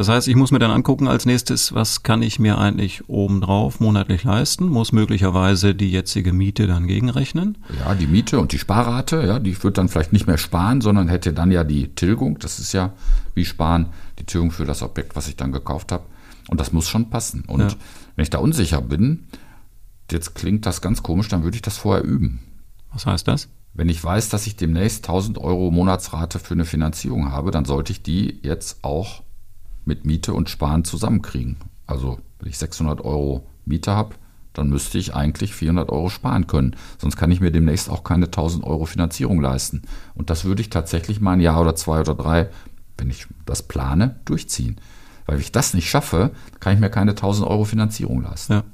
Das 0.01 0.09
heißt, 0.09 0.29
ich 0.29 0.35
muss 0.35 0.51
mir 0.51 0.59
dann 0.59 0.71
angucken 0.71 1.09
als 1.09 1.27
nächstes, 1.27 1.75
was 1.75 2.03
kann 2.03 2.23
ich 2.23 2.39
mir 2.39 2.57
eigentlich 2.57 3.07
obendrauf 3.11 3.81
monatlich 3.81 4.25
leisten, 4.25 4.67
muss 4.67 4.93
möglicherweise 4.93 5.75
die 5.75 5.91
jetzige 5.91 6.33
Miete 6.33 6.67
dann 6.67 6.87
gegenrechnen. 6.87 7.59
Ja, 7.79 7.95
die 7.95 8.07
Miete 8.07 8.41
und 8.41 8.53
die 8.53 8.59
Sparrate, 8.59 9.23
ja, 9.27 9.39
die 9.39 9.63
wird 9.63 9.77
dann 9.77 9.91
vielleicht 9.91 10.15
nicht 10.15 10.27
mehr 10.27 10.39
sparen, 10.39 10.81
sondern 10.81 11.11
hätte 11.11 11.35
dann 11.35 11.53
ja 11.53 11.65
die 11.65 11.95
Tilgung, 11.95 12.39
das 12.39 12.59
ist 12.61 12.73
ja 12.73 12.95
wie 13.35 13.45
sparen, 13.45 13.91
die 14.19 14.25
Tilgung 14.25 14.53
für 14.53 14.65
das 14.65 14.83
Objekt, 14.83 15.17
was 15.17 15.29
ich 15.29 15.37
dann 15.37 15.53
gekauft 15.53 15.93
habe. 15.93 16.05
Und 16.49 16.59
das 16.59 16.73
muss 16.73 16.89
schon 16.89 17.11
passen. 17.11 17.45
Und 17.47 17.61
ja. 17.61 17.69
wenn 18.17 18.23
ich 18.23 18.31
da 18.31 18.39
unsicher 18.39 18.81
bin, 18.81 19.27
jetzt 20.11 20.35
klingt 20.35 20.65
das 20.65 20.81
ganz 20.81 21.03
komisch, 21.03 21.29
dann 21.29 21.45
würde 21.45 21.57
ich 21.57 21.63
das 21.63 21.77
vorher 21.77 22.05
üben. 22.05 22.41
Was 22.91 23.05
heißt 23.05 23.29
das? 23.29 23.51
Wenn 23.75 23.91
ich 23.91 24.03
weiß, 24.03 24.31
dass 24.31 24.47
ich 24.47 24.57
demnächst 24.57 25.05
1000 25.05 25.37
Euro 25.37 25.71
Monatsrate 25.71 26.39
für 26.39 26.55
eine 26.55 26.65
Finanzierung 26.65 27.33
habe, 27.33 27.51
dann 27.51 27.67
sollte 27.67 27.93
ich 27.93 28.03
die 28.03 28.41
jetzt 28.43 28.83
auch 28.83 29.25
mit 29.91 30.07
Miete 30.07 30.35
und 30.35 30.49
Sparen 30.49 30.85
zusammenkriegen. 30.85 31.57
Also 31.85 32.21
wenn 32.39 32.49
ich 32.49 32.59
600 32.59 33.05
Euro 33.05 33.45
Miete 33.65 33.91
habe, 33.91 34.15
dann 34.53 34.69
müsste 34.69 34.99
ich 34.99 35.15
eigentlich 35.15 35.53
400 35.53 35.91
Euro 35.91 36.09
sparen 36.09 36.47
können. 36.47 36.77
Sonst 36.99 37.17
kann 37.17 37.33
ich 37.33 37.41
mir 37.41 37.51
demnächst 37.51 37.91
auch 37.91 38.05
keine 38.05 38.27
1000 38.27 38.63
Euro 38.63 38.87
Finanzierung 38.87 39.41
leisten. 39.41 39.83
Und 40.15 40.31
das 40.31 40.45
würde 40.45 40.63
ich 40.63 40.71
tatsächlich 40.71 41.21
mal 41.21 41.33
ein 41.33 41.41
Jahr 41.41 41.61
oder 41.61 41.75
zwei 41.75 42.01
oder 42.01 42.15
drei, 42.15 42.49
wenn 42.99 43.11
ich 43.11 43.27
das 43.47 43.65
plane, 43.65 44.21
durchziehen. 44.27 44.77
Weil 45.27 45.37
wenn 45.37 45.43
ich 45.43 45.51
das 45.51 45.75
nicht 45.75 45.91
schaffe, 45.91 46.31
kann 46.61 46.75
ich 46.75 46.81
mir 46.81 46.91
keine 46.91 47.13
1000 47.13 47.49
Euro 47.49 47.65
Finanzierung 47.65 48.23
leisten. 48.23 48.53
Ja 48.53 48.65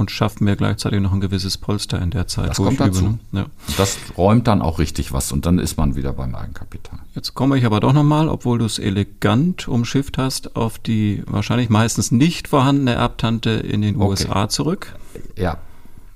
und 0.00 0.10
schafft 0.10 0.40
mir 0.40 0.56
gleichzeitig 0.56 0.98
noch 1.00 1.12
ein 1.12 1.20
gewisses 1.20 1.58
Polster 1.58 2.00
in 2.00 2.10
der 2.10 2.26
Zeit. 2.26 2.48
Das 2.48 2.56
kommt 2.56 2.80
dazu. 2.80 3.04
Übe, 3.04 3.18
ne? 3.32 3.40
ja. 3.40 3.46
Das 3.76 3.98
räumt 4.16 4.48
dann 4.48 4.62
auch 4.62 4.78
richtig 4.78 5.12
was 5.12 5.30
und 5.30 5.44
dann 5.44 5.58
ist 5.58 5.76
man 5.76 5.94
wieder 5.94 6.14
beim 6.14 6.34
Eigenkapital. 6.34 6.98
Jetzt 7.14 7.34
komme 7.34 7.58
ich 7.58 7.66
aber 7.66 7.80
doch 7.80 7.92
nochmal, 7.92 8.30
obwohl 8.30 8.58
du 8.58 8.64
es 8.64 8.78
elegant 8.78 9.68
umschifft 9.68 10.16
hast, 10.16 10.56
auf 10.56 10.78
die 10.78 11.22
wahrscheinlich 11.26 11.68
meistens 11.68 12.10
nicht 12.10 12.48
vorhandene 12.48 12.94
Erbtante 12.94 13.50
in 13.50 13.82
den 13.82 13.96
okay. 13.96 14.08
USA 14.08 14.48
zurück. 14.48 14.96
Ja, 15.36 15.58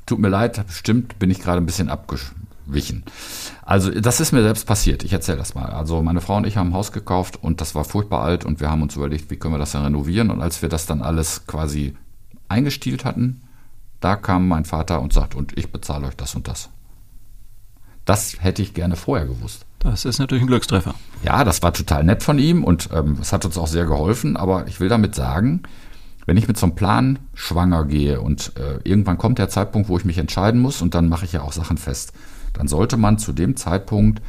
tut 0.07 0.19
mir 0.19 0.31
leid, 0.31 0.67
bestimmt 0.67 1.19
bin 1.19 1.31
ich 1.31 1.41
gerade 1.41 1.59
ein 1.59 1.67
bisschen 1.67 1.91
abgewichen. 1.91 3.05
Also 3.67 3.91
das 3.91 4.19
ist 4.19 4.33
mir 4.33 4.43
selbst 4.43 4.67
passiert. 4.67 5.05
Ich 5.05 5.13
erzähle 5.13 5.37
das 5.37 5.55
mal. 5.55 5.67
Also 5.67 6.01
meine 6.01 6.23
Frau 6.23 6.39
und 6.39 6.47
ich 6.47 6.57
haben 6.57 6.71
ein 6.71 6.75
Haus 6.75 6.91
gekauft 6.91 7.39
und 7.43 7.61
das 7.61 7.75
war 7.75 7.85
furchtbar 7.85 8.23
alt 8.23 8.47
und 8.47 8.61
wir 8.61 8.71
haben 8.71 8.81
uns 8.81 8.97
überlegt, 8.97 9.31
wie 9.31 9.37
können 9.37 9.53
wir 9.53 9.59
das 9.59 9.73
dann 9.73 9.85
renovieren. 9.85 10.31
Und 10.31 10.41
als 10.41 10.63
wir 10.63 10.71
das 10.71 10.87
dann 10.87 11.03
alles 11.03 11.47
quasi 11.47 11.95
eingestielt 12.49 13.05
hatten, 13.05 13.43
da 14.05 14.17
kam 14.17 14.49
mein 14.49 14.67
Vater 14.67 15.01
und 15.01 15.15
sagt, 15.15 15.35
und 15.35 15.57
ich 15.57 15.73
bezahle 15.73 16.07
euch 16.07 16.17
das 16.17 16.35
und 16.35 16.47
das. 16.47 16.69
Das 18.05 18.37
hätte 18.41 18.61
ich 18.61 18.75
gerne 18.75 18.97
vorher 18.97 19.27
gewusst. 19.27 19.65
Das 19.79 20.05
ist 20.05 20.19
natürlich 20.19 20.45
ein 20.45 20.49
Glückstreffer. 20.49 20.95
Ja, 21.23 21.43
das 21.43 21.63
war 21.63 21.73
total 21.73 22.05
nett 22.05 22.23
von 22.23 22.39
ihm 22.39 22.65
und 22.65 22.91
ähm, 22.93 23.17
es 23.21 23.33
hat 23.33 23.47
uns 23.47 23.57
auch 23.57 23.67
sehr 23.67 23.87
geholfen. 23.87 24.37
Aber 24.37 24.67
ich 24.67 24.79
will 24.79 24.91
damit 24.91 25.15
sagen, 25.15 25.63
wenn 26.27 26.37
ich 26.37 26.49
mit 26.49 26.59
so 26.59 26.67
einem 26.67 26.75
Plan 26.75 27.19
schwanger 27.33 27.87
gehe 27.87 28.21
und 28.21 28.53
äh, 28.57 28.79
irgendwann 28.85 29.17
kommt 29.17 29.39
der 29.39 29.49
Zeitpunkt, 29.49 29.89
wo 29.89 29.97
ich 29.97 30.05
mich 30.05 30.19
entscheiden 30.19 30.61
muss 30.61 30.83
und 30.83 30.95
dann 30.95 31.09
mache 31.09 31.25
ich 31.25 31.33
ja 31.33 31.41
auch 31.41 31.53
Sachen 31.53 31.79
fest, 31.79 32.13
dann 32.53 32.69
sollte 32.69 32.99
man 32.99 33.19
zu 33.19 33.33
dem 33.33 33.57
Zeitpunkt, 33.57 34.21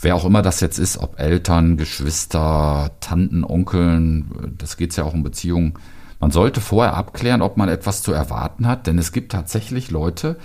wer 0.00 0.16
auch 0.16 0.24
immer 0.24 0.42
das 0.42 0.60
jetzt 0.60 0.78
ist, 0.78 0.98
ob 0.98 1.20
Eltern, 1.20 1.76
Geschwister, 1.76 2.90
Tanten, 2.98 3.44
Onkeln, 3.44 4.56
das 4.58 4.76
geht 4.76 4.96
ja 4.96 5.04
auch 5.04 5.14
um 5.14 5.22
Beziehungen, 5.22 5.74
man 6.22 6.30
sollte 6.30 6.60
vorher 6.60 6.94
abklären, 6.94 7.42
ob 7.42 7.56
man 7.56 7.68
etwas 7.68 8.00
zu 8.00 8.12
erwarten 8.12 8.68
hat, 8.68 8.86
denn 8.86 8.96
es 8.96 9.10
gibt 9.10 9.32
tatsächlich 9.32 9.90
Leute, 9.90 10.38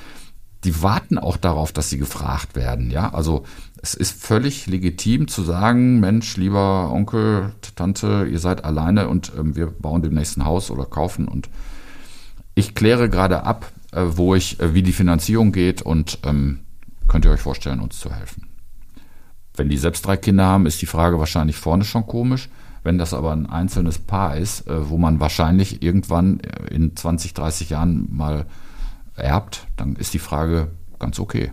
die 0.63 0.81
warten 0.81 1.19
auch 1.19 1.37
darauf, 1.37 1.71
dass 1.71 1.91
sie 1.91 1.99
gefragt 1.99 2.55
werden. 2.55 2.89
Ja, 2.89 3.13
also 3.13 3.43
es 3.79 3.93
ist 3.93 4.19
völlig 4.19 4.65
legitim 4.65 5.27
zu 5.27 5.43
sagen, 5.43 5.99
Mensch, 5.99 6.35
lieber 6.35 6.91
Onkel, 6.91 7.53
Tante, 7.75 8.27
ihr 8.27 8.39
seid 8.39 8.65
alleine 8.65 9.07
und 9.07 9.31
ähm, 9.37 9.55
wir 9.55 9.67
bauen 9.67 10.01
demnächst 10.01 10.35
ein 10.37 10.45
Haus 10.45 10.71
oder 10.71 10.85
kaufen 10.85 11.27
und 11.27 11.47
ich 12.55 12.73
kläre 12.73 13.07
gerade 13.07 13.43
ab, 13.43 13.71
äh, 13.91 14.01
wo 14.03 14.33
ich, 14.33 14.59
äh, 14.59 14.73
wie 14.73 14.81
die 14.81 14.93
Finanzierung 14.93 15.51
geht 15.51 15.83
und 15.83 16.17
ähm, 16.23 16.61
könnt 17.07 17.25
ihr 17.25 17.31
euch 17.31 17.41
vorstellen, 17.41 17.81
uns 17.81 17.99
zu 17.99 18.11
helfen. 18.11 18.47
Wenn 19.55 19.69
die 19.69 19.77
selbst 19.77 20.03
drei 20.07 20.17
Kinder 20.17 20.45
haben, 20.45 20.65
ist 20.65 20.81
die 20.81 20.87
Frage 20.87 21.19
wahrscheinlich 21.19 21.57
vorne 21.57 21.83
schon 21.83 22.07
komisch. 22.07 22.49
Wenn 22.87 22.97
das 22.97 23.13
aber 23.13 23.33
ein 23.33 23.47
einzelnes 23.47 23.99
Paar 23.99 24.37
ist, 24.37 24.65
äh, 24.65 24.89
wo 24.89 24.97
man 24.97 25.19
wahrscheinlich 25.19 25.83
irgendwann 25.83 26.39
in 26.71 26.95
20, 26.95 27.33
30 27.33 27.71
Jahren 27.71 28.07
mal 28.15 28.45
erbt, 29.17 29.67
dann 29.75 29.97
ist 29.97 30.13
die 30.13 30.19
Frage 30.19 30.71
ganz 30.97 31.19
okay. 31.19 31.51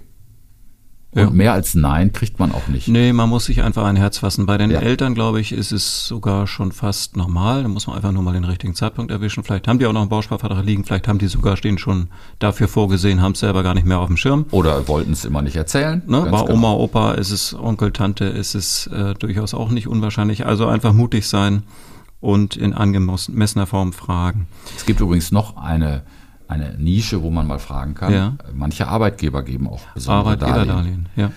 Und 1.14 1.22
ja. 1.22 1.30
mehr 1.30 1.52
als 1.52 1.74
Nein 1.74 2.12
kriegt 2.12 2.40
man 2.40 2.50
auch 2.50 2.66
nicht. 2.66 2.88
Nee, 2.88 3.12
man 3.12 3.28
muss 3.28 3.44
sich 3.44 3.62
einfach 3.62 3.84
ein 3.84 3.94
Herz 3.94 4.18
fassen. 4.18 4.46
Bei 4.46 4.58
den 4.58 4.70
ja. 4.70 4.80
Eltern, 4.80 5.14
glaube 5.14 5.40
ich, 5.40 5.52
ist 5.52 5.70
es 5.70 6.06
sogar 6.06 6.48
schon 6.48 6.72
fast 6.72 7.16
normal. 7.16 7.62
Da 7.62 7.68
muss 7.68 7.86
man 7.86 7.94
einfach 7.94 8.10
nur 8.10 8.22
mal 8.22 8.32
den 8.32 8.44
richtigen 8.44 8.74
Zeitpunkt 8.74 9.12
erwischen. 9.12 9.44
Vielleicht 9.44 9.68
haben 9.68 9.78
die 9.78 9.86
auch 9.86 9.92
noch 9.92 10.00
einen 10.00 10.10
Bausparvertrag 10.10 10.64
liegen, 10.64 10.84
vielleicht 10.84 11.06
haben 11.06 11.18
die 11.18 11.28
sogar 11.28 11.54
den 11.54 11.78
schon 11.78 12.08
dafür 12.40 12.66
vorgesehen, 12.66 13.22
haben 13.22 13.32
es 13.32 13.40
selber 13.40 13.62
gar 13.62 13.74
nicht 13.74 13.86
mehr 13.86 14.00
auf 14.00 14.08
dem 14.08 14.16
Schirm. 14.16 14.46
Oder 14.50 14.88
wollten 14.88 15.12
es 15.12 15.24
immer 15.24 15.40
nicht 15.40 15.56
erzählen. 15.56 16.02
Ne? 16.06 16.22
Bei 16.30 16.40
genau. 16.42 16.52
Oma, 16.52 16.72
Opa 16.72 17.12
ist 17.12 17.30
es 17.30 17.54
Onkel, 17.54 17.92
Tante, 17.92 18.24
ist 18.24 18.56
es 18.56 18.88
äh, 18.88 19.14
durchaus 19.14 19.54
auch 19.54 19.70
nicht 19.70 19.86
unwahrscheinlich. 19.86 20.46
Also 20.46 20.66
einfach 20.66 20.92
mutig 20.92 21.28
sein 21.28 21.62
und 22.20 22.56
in 22.56 22.72
angemessener 22.72 23.66
Form 23.66 23.92
fragen. 23.92 24.48
Es 24.76 24.84
gibt 24.84 25.00
übrigens 25.00 25.30
noch 25.30 25.56
eine 25.58 26.02
eine 26.48 26.74
Nische, 26.78 27.22
wo 27.22 27.30
man 27.30 27.46
mal 27.46 27.58
fragen 27.58 27.94
kann. 27.94 28.12
Ja. 28.12 28.34
Manche 28.52 28.88
Arbeitgeber 28.88 29.42
geben 29.42 29.68
auch 29.68 29.80
besondere 29.94 30.36
Darlehen. 30.36 31.08
Ja. 31.16 31.30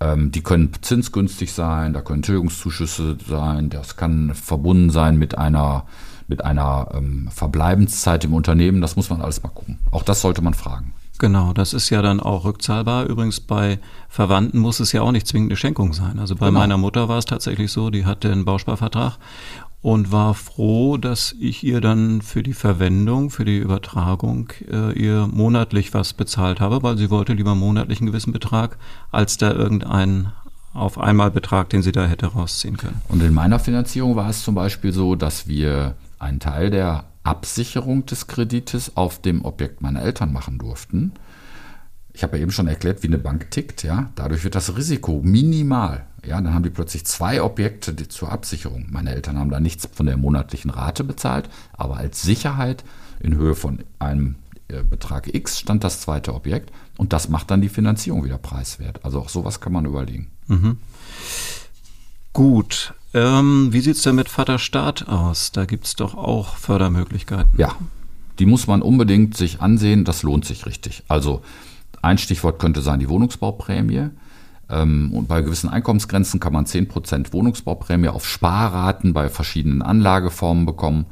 Ähm, 0.00 0.32
die 0.32 0.42
können 0.42 0.72
zinsgünstig 0.80 1.52
sein, 1.52 1.92
da 1.92 2.00
können 2.00 2.22
Tilgungszuschüsse 2.22 3.18
sein, 3.28 3.68
das 3.68 3.96
kann 3.96 4.34
verbunden 4.34 4.90
sein 4.90 5.18
mit 5.18 5.36
einer, 5.36 5.84
mit 6.26 6.44
einer 6.44 6.88
ähm, 6.94 7.28
Verbleibenszeit 7.30 8.24
im 8.24 8.32
Unternehmen. 8.32 8.80
Das 8.80 8.96
muss 8.96 9.10
man 9.10 9.20
alles 9.20 9.42
mal 9.42 9.50
gucken. 9.50 9.78
Auch 9.90 10.02
das 10.02 10.22
sollte 10.22 10.42
man 10.42 10.54
fragen. 10.54 10.94
Genau, 11.18 11.52
das 11.52 11.74
ist 11.74 11.90
ja 11.90 12.00
dann 12.00 12.18
auch 12.18 12.46
rückzahlbar. 12.46 13.04
Übrigens 13.04 13.40
bei 13.40 13.78
Verwandten 14.08 14.58
muss 14.58 14.80
es 14.80 14.92
ja 14.92 15.02
auch 15.02 15.12
nicht 15.12 15.26
zwingend 15.26 15.50
eine 15.50 15.56
Schenkung 15.58 15.92
sein. 15.92 16.18
Also 16.18 16.34
bei 16.34 16.46
genau. 16.46 16.60
meiner 16.60 16.78
Mutter 16.78 17.10
war 17.10 17.18
es 17.18 17.26
tatsächlich 17.26 17.70
so, 17.70 17.90
die 17.90 18.06
hatte 18.06 18.32
einen 18.32 18.46
Bausparvertrag 18.46 19.18
und 19.82 20.12
war 20.12 20.34
froh, 20.34 20.98
dass 20.98 21.34
ich 21.40 21.64
ihr 21.64 21.80
dann 21.80 22.20
für 22.20 22.42
die 22.42 22.52
Verwendung, 22.52 23.30
für 23.30 23.44
die 23.44 23.58
Übertragung 23.58 24.52
äh, 24.70 24.92
ihr 24.92 25.26
monatlich 25.26 25.94
was 25.94 26.12
bezahlt 26.12 26.60
habe, 26.60 26.82
weil 26.82 26.98
sie 26.98 27.10
wollte 27.10 27.32
lieber 27.32 27.54
monatlich 27.54 28.00
einen 28.00 28.08
gewissen 28.08 28.32
Betrag, 28.32 28.76
als 29.10 29.38
da 29.38 29.52
irgendein 29.52 30.32
auf 30.72 30.98
einmal 30.98 31.30
Betrag, 31.30 31.70
den 31.70 31.82
sie 31.82 31.92
da 31.92 32.06
hätte 32.06 32.26
rausziehen 32.26 32.76
können. 32.76 33.00
Und 33.08 33.22
in 33.22 33.34
meiner 33.34 33.58
Finanzierung 33.58 34.16
war 34.16 34.28
es 34.28 34.44
zum 34.44 34.54
Beispiel 34.54 34.92
so, 34.92 35.16
dass 35.16 35.48
wir 35.48 35.96
einen 36.18 36.38
Teil 36.38 36.70
der 36.70 37.04
Absicherung 37.24 38.06
des 38.06 38.26
Kredites 38.26 38.96
auf 38.96 39.20
dem 39.20 39.44
Objekt 39.44 39.80
meiner 39.80 40.02
Eltern 40.02 40.32
machen 40.32 40.58
durften. 40.58 41.12
Ich 42.20 42.22
habe 42.22 42.36
ja 42.36 42.42
eben 42.42 42.52
schon 42.52 42.68
erklärt, 42.68 43.02
wie 43.02 43.06
eine 43.06 43.16
Bank 43.16 43.50
tickt, 43.50 43.82
ja. 43.82 44.10
Dadurch 44.14 44.44
wird 44.44 44.54
das 44.54 44.76
Risiko 44.76 45.22
minimal. 45.24 46.04
Ja, 46.22 46.38
dann 46.38 46.52
haben 46.52 46.64
die 46.64 46.68
plötzlich 46.68 47.06
zwei 47.06 47.40
Objekte 47.40 47.96
zur 48.08 48.30
Absicherung. 48.30 48.88
Meine 48.90 49.14
Eltern 49.14 49.38
haben 49.38 49.48
da 49.48 49.58
nichts 49.58 49.88
von 49.90 50.04
der 50.04 50.18
monatlichen 50.18 50.70
Rate 50.70 51.02
bezahlt, 51.02 51.48
aber 51.72 51.96
als 51.96 52.20
Sicherheit 52.20 52.84
in 53.20 53.36
Höhe 53.36 53.54
von 53.54 53.78
einem 53.98 54.34
äh, 54.68 54.82
Betrag 54.82 55.34
X 55.34 55.60
stand 55.60 55.82
das 55.82 56.02
zweite 56.02 56.34
Objekt 56.34 56.70
und 56.98 57.14
das 57.14 57.30
macht 57.30 57.50
dann 57.50 57.62
die 57.62 57.70
Finanzierung 57.70 58.22
wieder 58.22 58.36
preiswert. 58.36 59.02
Also 59.02 59.18
auch 59.18 59.30
sowas 59.30 59.62
kann 59.62 59.72
man 59.72 59.86
überlegen. 59.86 60.30
Mhm. 60.46 60.76
Gut. 62.34 62.92
Ähm, 63.14 63.72
wie 63.72 63.80
sieht 63.80 63.96
es 63.96 64.02
denn 64.02 64.16
mit 64.16 64.28
Vaterstaat 64.28 65.08
aus? 65.08 65.52
Da 65.52 65.64
gibt 65.64 65.86
es 65.86 65.96
doch 65.96 66.14
auch 66.14 66.58
Fördermöglichkeiten. 66.58 67.58
Ja, 67.58 67.76
die 68.38 68.44
muss 68.44 68.66
man 68.66 68.82
unbedingt 68.82 69.38
sich 69.38 69.62
ansehen. 69.62 70.04
Das 70.04 70.22
lohnt 70.22 70.44
sich 70.44 70.66
richtig. 70.66 71.02
Also 71.08 71.40
ein 72.02 72.18
Stichwort 72.18 72.58
könnte 72.58 72.80
sein 72.80 73.00
die 73.00 73.08
Wohnungsbauprämie. 73.08 74.10
Ähm, 74.70 75.12
und 75.12 75.28
bei 75.28 75.42
gewissen 75.42 75.68
Einkommensgrenzen 75.68 76.40
kann 76.40 76.52
man 76.52 76.64
10% 76.64 77.32
Wohnungsbauprämie 77.32 78.08
auf 78.08 78.26
Sparraten 78.26 79.12
bei 79.12 79.28
verschiedenen 79.28 79.82
Anlageformen 79.82 80.66
bekommen. 80.66 81.06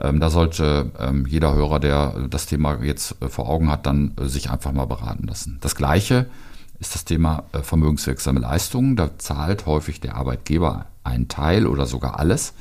Ähm, 0.00 0.20
da 0.20 0.30
sollte 0.30 0.92
ähm, 0.98 1.26
jeder 1.26 1.54
Hörer, 1.54 1.80
der 1.80 2.28
das 2.30 2.46
Thema 2.46 2.82
jetzt 2.82 3.20
äh, 3.20 3.28
vor 3.28 3.48
Augen 3.48 3.70
hat, 3.70 3.86
dann 3.86 4.12
äh, 4.18 4.26
sich 4.26 4.50
einfach 4.50 4.72
mal 4.72 4.86
beraten 4.86 5.26
lassen. 5.26 5.58
Das 5.60 5.74
Gleiche 5.74 6.26
ist 6.78 6.94
das 6.94 7.04
Thema 7.04 7.44
äh, 7.52 7.60
vermögenswirksame 7.60 8.40
Leistungen. 8.40 8.96
Da 8.96 9.18
zahlt 9.18 9.66
häufig 9.66 10.00
der 10.00 10.14
Arbeitgeber 10.14 10.86
einen 11.04 11.28
Teil 11.28 11.66
oder 11.66 11.86
sogar 11.86 12.18
alles. 12.18 12.54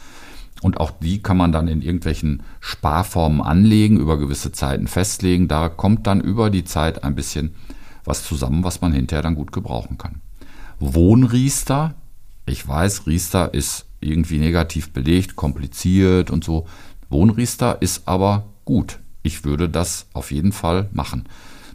Und 0.62 0.80
auch 0.80 0.92
die 0.92 1.22
kann 1.22 1.38
man 1.38 1.52
dann 1.52 1.68
in 1.68 1.82
irgendwelchen 1.82 2.44
Sparformen 2.60 3.42
anlegen, 3.42 3.98
über 3.98 4.18
gewisse 4.18 4.52
Zeiten 4.52 4.88
festlegen. 4.88 5.48
Da 5.48 5.70
kommt 5.70 6.06
dann 6.06 6.20
über 6.20 6.50
die 6.50 6.66
Zeit 6.66 7.04
ein 7.04 7.16
bisschen 7.16 7.56
was 8.04 8.24
zusammen, 8.24 8.64
was 8.64 8.82
man 8.82 8.92
hinterher 8.92 9.24
dann 9.24 9.36
gut 9.36 9.52
gebrauchen 9.52 9.98
kann. 9.98 10.22
Wohnriester. 10.80 11.96
Ich 12.46 12.68
weiß, 12.68 13.08
Riester 13.08 13.54
ist 13.54 13.86
irgendwie 14.02 14.40
negativ 14.40 14.92
belegt, 14.92 15.36
kompliziert 15.36 16.32
und 16.32 16.44
so. 16.44 16.68
Wohnriester 17.10 17.82
ist 17.82 18.08
aber 18.08 18.48
gut. 18.66 19.00
Ich 19.24 19.46
würde 19.46 19.70
das 19.70 20.08
auf 20.14 20.32
jeden 20.32 20.52
Fall 20.52 20.90
machen. 20.92 21.26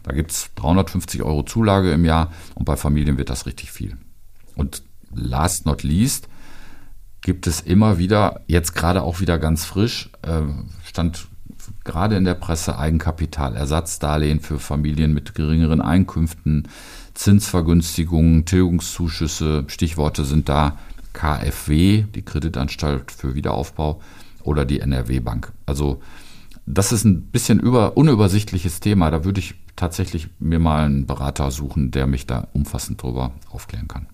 Da 0.03 0.13
gibt 0.13 0.31
es 0.31 0.49
350 0.55 1.23
Euro 1.23 1.43
Zulage 1.43 1.91
im 1.91 2.05
Jahr 2.05 2.31
und 2.53 2.65
bei 2.65 2.75
Familien 2.75 3.17
wird 3.17 3.29
das 3.29 3.45
richtig 3.45 3.71
viel. 3.71 3.97
Und 4.55 4.83
last 5.13 5.65
not 5.65 5.83
least 5.83 6.27
gibt 7.25 7.47
es 7.47 7.59
immer 7.59 7.97
wieder, 7.97 8.41
jetzt 8.45 8.75
gerade 8.75 9.01
auch 9.01 9.19
wieder 9.19 9.39
ganz 9.39 9.65
frisch, 9.65 10.11
äh, 10.21 10.41
stand 10.83 11.25
gerade 11.83 12.15
in 12.17 12.23
der 12.23 12.35
Presse 12.35 12.77
Eigenkapitalersatzdarlehen 12.77 14.39
für 14.41 14.59
Familien 14.59 15.11
mit 15.11 15.33
geringeren 15.33 15.81
Einkünften, 15.81 16.67
Zinsvergünstigungen, 17.15 18.45
Tilgungszuschüsse, 18.45 19.65
Stichworte 19.69 20.23
sind 20.23 20.49
da 20.49 20.77
KfW, 21.13 22.03
die 22.13 22.21
Kreditanstalt 22.21 23.11
für 23.11 23.33
Wiederaufbau, 23.33 24.01
oder 24.43 24.63
die 24.63 24.79
NRW 24.79 25.19
Bank. 25.21 25.51
Also 25.65 26.03
das 26.67 26.91
ist 26.91 27.05
ein 27.05 27.23
bisschen 27.23 27.59
über, 27.59 27.97
unübersichtliches 27.97 28.81
Thema. 28.81 29.09
Da 29.09 29.25
würde 29.25 29.39
ich 29.39 29.55
tatsächlich 29.75 30.27
mir 30.37 30.59
mal 30.59 30.85
einen 30.85 31.07
Berater 31.07 31.49
suchen, 31.49 31.89
der 31.89 32.05
mich 32.05 32.27
da 32.27 32.49
umfassend 32.53 33.01
drüber 33.01 33.31
aufklären 33.49 33.87
kann. 33.87 34.05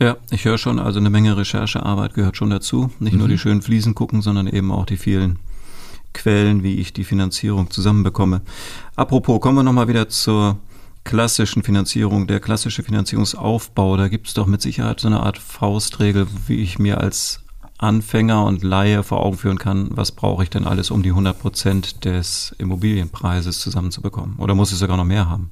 Ja, 0.00 0.16
ich 0.30 0.44
höre 0.44 0.58
schon, 0.58 0.78
also 0.78 1.00
eine 1.00 1.10
Menge 1.10 1.36
Recherchearbeit 1.36 2.14
gehört 2.14 2.36
schon 2.36 2.50
dazu. 2.50 2.90
Nicht 3.00 3.14
mhm. 3.14 3.18
nur 3.18 3.28
die 3.28 3.38
schönen 3.38 3.62
Fliesen 3.62 3.94
gucken, 3.94 4.22
sondern 4.22 4.46
eben 4.46 4.70
auch 4.70 4.86
die 4.86 4.96
vielen 4.96 5.38
Quellen, 6.14 6.62
wie 6.62 6.76
ich 6.76 6.92
die 6.92 7.04
Finanzierung 7.04 7.70
zusammenbekomme. 7.70 8.40
Apropos, 8.96 9.40
kommen 9.40 9.58
wir 9.58 9.62
nochmal 9.62 9.88
wieder 9.88 10.08
zur 10.08 10.58
klassischen 11.04 11.62
Finanzierung, 11.62 12.26
der 12.26 12.38
klassische 12.38 12.82
Finanzierungsaufbau. 12.82 13.96
Da 13.96 14.08
gibt 14.08 14.28
es 14.28 14.34
doch 14.34 14.46
mit 14.46 14.62
Sicherheit 14.62 15.00
so 15.00 15.08
eine 15.08 15.20
Art 15.20 15.38
Faustregel, 15.38 16.26
wie 16.46 16.62
ich 16.62 16.78
mir 16.78 16.98
als 16.98 17.40
Anfänger 17.78 18.44
und 18.44 18.62
Laie 18.62 19.02
vor 19.04 19.24
Augen 19.24 19.38
führen 19.38 19.58
kann, 19.58 19.88
was 19.92 20.10
brauche 20.12 20.42
ich 20.42 20.50
denn 20.50 20.66
alles, 20.66 20.90
um 20.90 21.02
die 21.02 21.10
100 21.10 21.38
Prozent 21.38 22.04
des 22.04 22.54
Immobilienpreises 22.58 23.60
zusammenzubekommen? 23.60 24.36
Oder 24.38 24.54
muss 24.54 24.72
ich 24.72 24.78
sogar 24.78 24.96
noch 24.96 25.04
mehr 25.04 25.30
haben? 25.30 25.50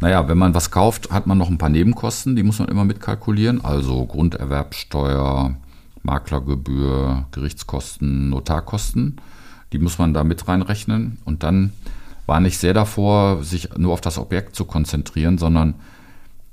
Naja, 0.00 0.28
wenn 0.28 0.38
man 0.38 0.54
was 0.54 0.70
kauft, 0.70 1.10
hat 1.10 1.26
man 1.26 1.38
noch 1.38 1.48
ein 1.48 1.58
paar 1.58 1.70
Nebenkosten, 1.70 2.36
die 2.36 2.42
muss 2.42 2.58
man 2.58 2.68
immer 2.68 2.84
mitkalkulieren. 2.84 3.64
Also 3.64 4.04
Grunderwerbsteuer, 4.04 5.56
Maklergebühr, 6.02 7.26
Gerichtskosten, 7.30 8.28
Notarkosten. 8.28 9.20
Die 9.72 9.78
muss 9.78 9.98
man 9.98 10.14
da 10.14 10.22
mit 10.22 10.46
reinrechnen. 10.46 11.18
Und 11.24 11.42
dann 11.42 11.72
war 12.26 12.40
nicht 12.40 12.58
sehr 12.58 12.74
davor, 12.74 13.42
sich 13.42 13.70
nur 13.76 13.92
auf 13.92 14.00
das 14.00 14.18
Objekt 14.18 14.54
zu 14.54 14.64
konzentrieren, 14.64 15.38
sondern 15.38 15.74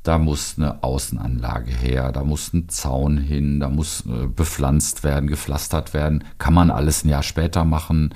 da 0.04 0.18
muss 0.18 0.56
eine 0.58 0.84
Außenanlage 0.84 1.72
her, 1.72 2.12
da 2.12 2.24
muss 2.24 2.54
ein 2.54 2.68
Zaun 2.68 3.18
hin, 3.18 3.62
da 3.62 3.70
muss 3.70 4.02
äh, 4.06 4.28
bepflanzt 4.28 5.04
werden, 5.04 5.30
gepflastert 5.30 5.94
werden. 5.94 6.26
Kann 6.38 6.54
man 6.54 6.70
alles 6.70 7.04
ein 7.06 7.10
Jahr 7.10 7.24
später 7.24 7.64
machen, 7.64 8.14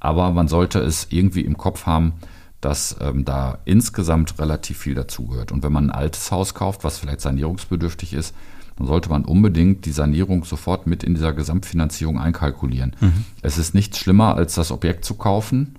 aber 0.00 0.32
man 0.32 0.48
sollte 0.48 0.80
es 0.80 1.06
irgendwie 1.10 1.42
im 1.42 1.56
Kopf 1.56 1.86
haben, 1.86 2.14
dass 2.60 2.96
ähm, 3.00 3.24
da 3.24 3.58
insgesamt 3.64 4.38
relativ 4.38 4.78
viel 4.78 4.94
dazugehört. 4.94 5.52
Und 5.52 5.62
wenn 5.62 5.72
man 5.72 5.90
ein 5.90 5.96
altes 5.96 6.30
Haus 6.30 6.54
kauft, 6.54 6.84
was 6.84 6.98
vielleicht 6.98 7.20
sanierungsbedürftig 7.20 8.14
ist, 8.14 8.34
dann 8.76 8.86
sollte 8.86 9.08
man 9.08 9.24
unbedingt 9.24 9.86
die 9.86 9.92
Sanierung 9.92 10.44
sofort 10.44 10.86
mit 10.86 11.02
in 11.02 11.14
dieser 11.14 11.32
Gesamtfinanzierung 11.32 12.18
einkalkulieren. 12.18 12.94
Mhm. 13.00 13.24
Es 13.42 13.58
ist 13.58 13.74
nichts 13.74 13.98
schlimmer, 13.98 14.36
als 14.36 14.54
das 14.54 14.70
Objekt 14.70 15.04
zu 15.04 15.14
kaufen 15.14 15.76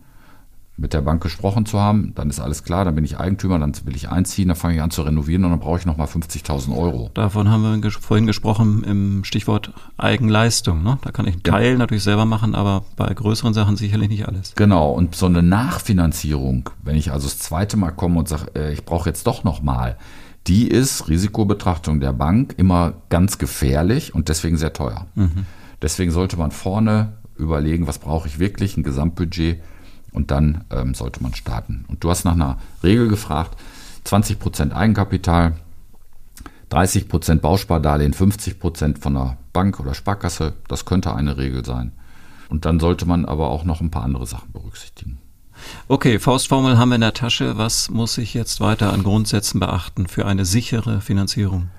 mit 0.80 0.94
der 0.94 1.02
Bank 1.02 1.22
gesprochen 1.22 1.66
zu 1.66 1.80
haben, 1.80 2.14
dann 2.16 2.30
ist 2.30 2.40
alles 2.40 2.64
klar, 2.64 2.86
dann 2.86 2.96
bin 2.96 3.04
ich 3.04 3.20
Eigentümer, 3.20 3.60
dann 3.60 3.74
will 3.86 3.96
ich 3.96 4.10
einziehen, 4.10 4.48
dann 4.48 4.58
fange 4.58 4.76
ich 4.76 4.82
an 4.82 4.92
zu 4.92 5.02
renovieren 5.02 5.44
und 5.46 5.52
dann 5.52 5.60
brauche 5.60 5.80
ich 5.80 5.86
nochmal 5.86 6.08
50.000 6.08 6.76
Euro. 6.76 7.12
Davon 7.14 7.50
haben 7.50 7.82
wir 7.82 7.92
vorhin 7.92 8.26
gesprochen 8.26 8.84
im 8.84 9.24
Stichwort 9.24 9.74
Eigenleistung. 9.98 10.84
Ne? 10.84 10.98
Da 11.02 11.12
kann 11.12 11.28
ich 11.28 11.34
einen 11.34 11.44
ja. 11.46 11.52
Teil 11.52 11.78
natürlich 11.78 12.04
selber 12.04 12.26
machen, 12.26 12.56
aber 12.56 12.84
bei 12.96 13.14
größeren 13.14 13.54
Sachen 13.54 13.76
sicherlich 13.76 14.10
nicht 14.10 14.28
alles. 14.28 14.56
Genau, 14.56 14.92
und 14.92 15.16
so 15.16 15.26
eine 15.26 15.44
Nachfinanzierung, 15.44 16.70
wenn 16.84 16.96
ich 16.96 17.12
also 17.12 17.28
das 17.28 17.40
zweite 17.40 17.78
Mal 17.78 17.92
komme 17.92 18.20
und 18.20 18.28
sage, 18.28 18.52
äh, 18.56 18.74
ich 18.74 18.86
brauche 18.86 19.10
jetzt 19.10 19.28
doch 19.28 19.44
nochmal, 19.44 19.98
die 20.48 20.68
ist 20.68 21.10
Risikobetrachtung 21.10 22.00
der 22.00 22.14
Bank 22.14 22.56
immer 22.58 22.94
ganz 23.10 23.38
gefährlich 23.38 24.16
und 24.16 24.30
deswegen 24.30 24.58
sehr 24.58 24.74
teuer. 24.74 25.06
Mhm. 25.16 25.46
Deswegen 25.82 26.12
sollte 26.12 26.38
man 26.38 26.52
vorne 26.52 27.14
überlegen, 27.38 27.88
was 27.88 28.00
brauche 28.00 28.28
ich 28.28 28.40
wirklich, 28.40 28.78
ein 28.78 28.84
Gesamtbudget 28.84 29.62
und 30.12 30.32
dann 30.32 30.64
ähm, 30.72 30.94
sollte 30.94 31.22
man 31.24 31.34
starten. 31.34 31.86
Und 31.88 32.04
du 32.04 32.10
hast 32.10 32.26
nach 32.26 32.34
einer 32.34 32.58
Regel 32.84 33.08
gefragt, 33.08 33.58
20% 34.06 34.72
Eigenkapital, 34.72 35.56
30% 36.72 37.40
Bauspardarlehen, 37.40 38.14
50% 38.14 39.00
von 39.00 39.14
der 39.14 39.38
Bank 39.54 39.80
oder 39.80 39.94
Sparkasse, 39.94 40.54
das 40.68 40.86
könnte 40.86 41.14
eine 41.16 41.38
Regel 41.38 41.66
sein. 41.66 41.92
Und 42.48 42.66
dann 42.66 42.80
sollte 42.80 43.06
man 43.06 43.26
aber 43.26 43.50
auch 43.50 43.64
noch 43.64 43.82
ein 43.82 43.92
paar 43.92 44.04
andere 44.04 44.26
Sachen 44.26 44.52
berücksichtigen. 44.52 45.20
Okay, 45.88 46.20
Faustformel 46.20 46.78
haben 46.78 46.90
wir 46.90 46.96
in 46.96 47.02
der 47.02 47.14
Tasche. 47.14 47.58
Was 47.58 47.90
muss 47.90 48.18
ich 48.18 48.34
jetzt 48.34 48.62
weiter 48.62 48.94
an 48.94 49.04
Grundsätzen 49.04 49.60
beachten 49.60 50.08
für 50.08 50.26
eine 50.26 50.46
sichere 50.46 51.02
Finanzierung? 51.02 51.70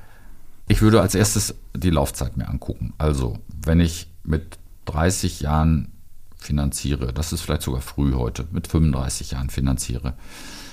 Ich 0.69 0.83
würde 0.83 1.01
als 1.01 1.15
erstes 1.15 1.55
die 1.75 1.91
Laufzeit 1.91 2.37
mir 2.37 2.49
angucken. 2.49 2.93
Also, 2.99 3.39
wenn 3.65 3.81
ich 3.81 4.09
mit 4.23 4.59
30 4.85 5.41
Jahren 5.41 5.89
finanziere, 6.41 7.13
das 7.13 7.33
ist 7.33 7.43
vielleicht 7.43 7.63
sogar 7.63 7.81
früh 7.81 8.15
heute, 8.15 8.47
mit 8.53 8.67
35 8.67 9.33
Jahren 9.33 9.51
finanziere, 9.51 10.15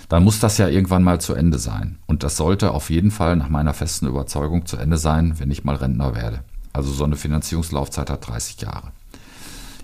dann 0.09 0.23
muss 0.23 0.39
das 0.39 0.57
ja 0.57 0.67
irgendwann 0.67 1.03
mal 1.03 1.19
zu 1.19 1.33
Ende 1.33 1.59
sein. 1.59 1.97
Und 2.05 2.23
das 2.23 2.37
sollte 2.37 2.71
auf 2.71 2.89
jeden 2.89 3.11
Fall 3.11 3.35
nach 3.35 3.49
meiner 3.49 3.73
festen 3.73 4.07
Überzeugung 4.07 4.65
zu 4.65 4.77
Ende 4.77 4.97
sein, 4.97 5.39
wenn 5.39 5.51
ich 5.51 5.63
mal 5.63 5.75
Rentner 5.75 6.15
werde. 6.15 6.43
Also 6.73 6.91
so 6.91 7.03
eine 7.03 7.15
Finanzierungslaufzeit 7.15 8.09
hat 8.09 8.27
30 8.27 8.61
Jahre. 8.61 8.91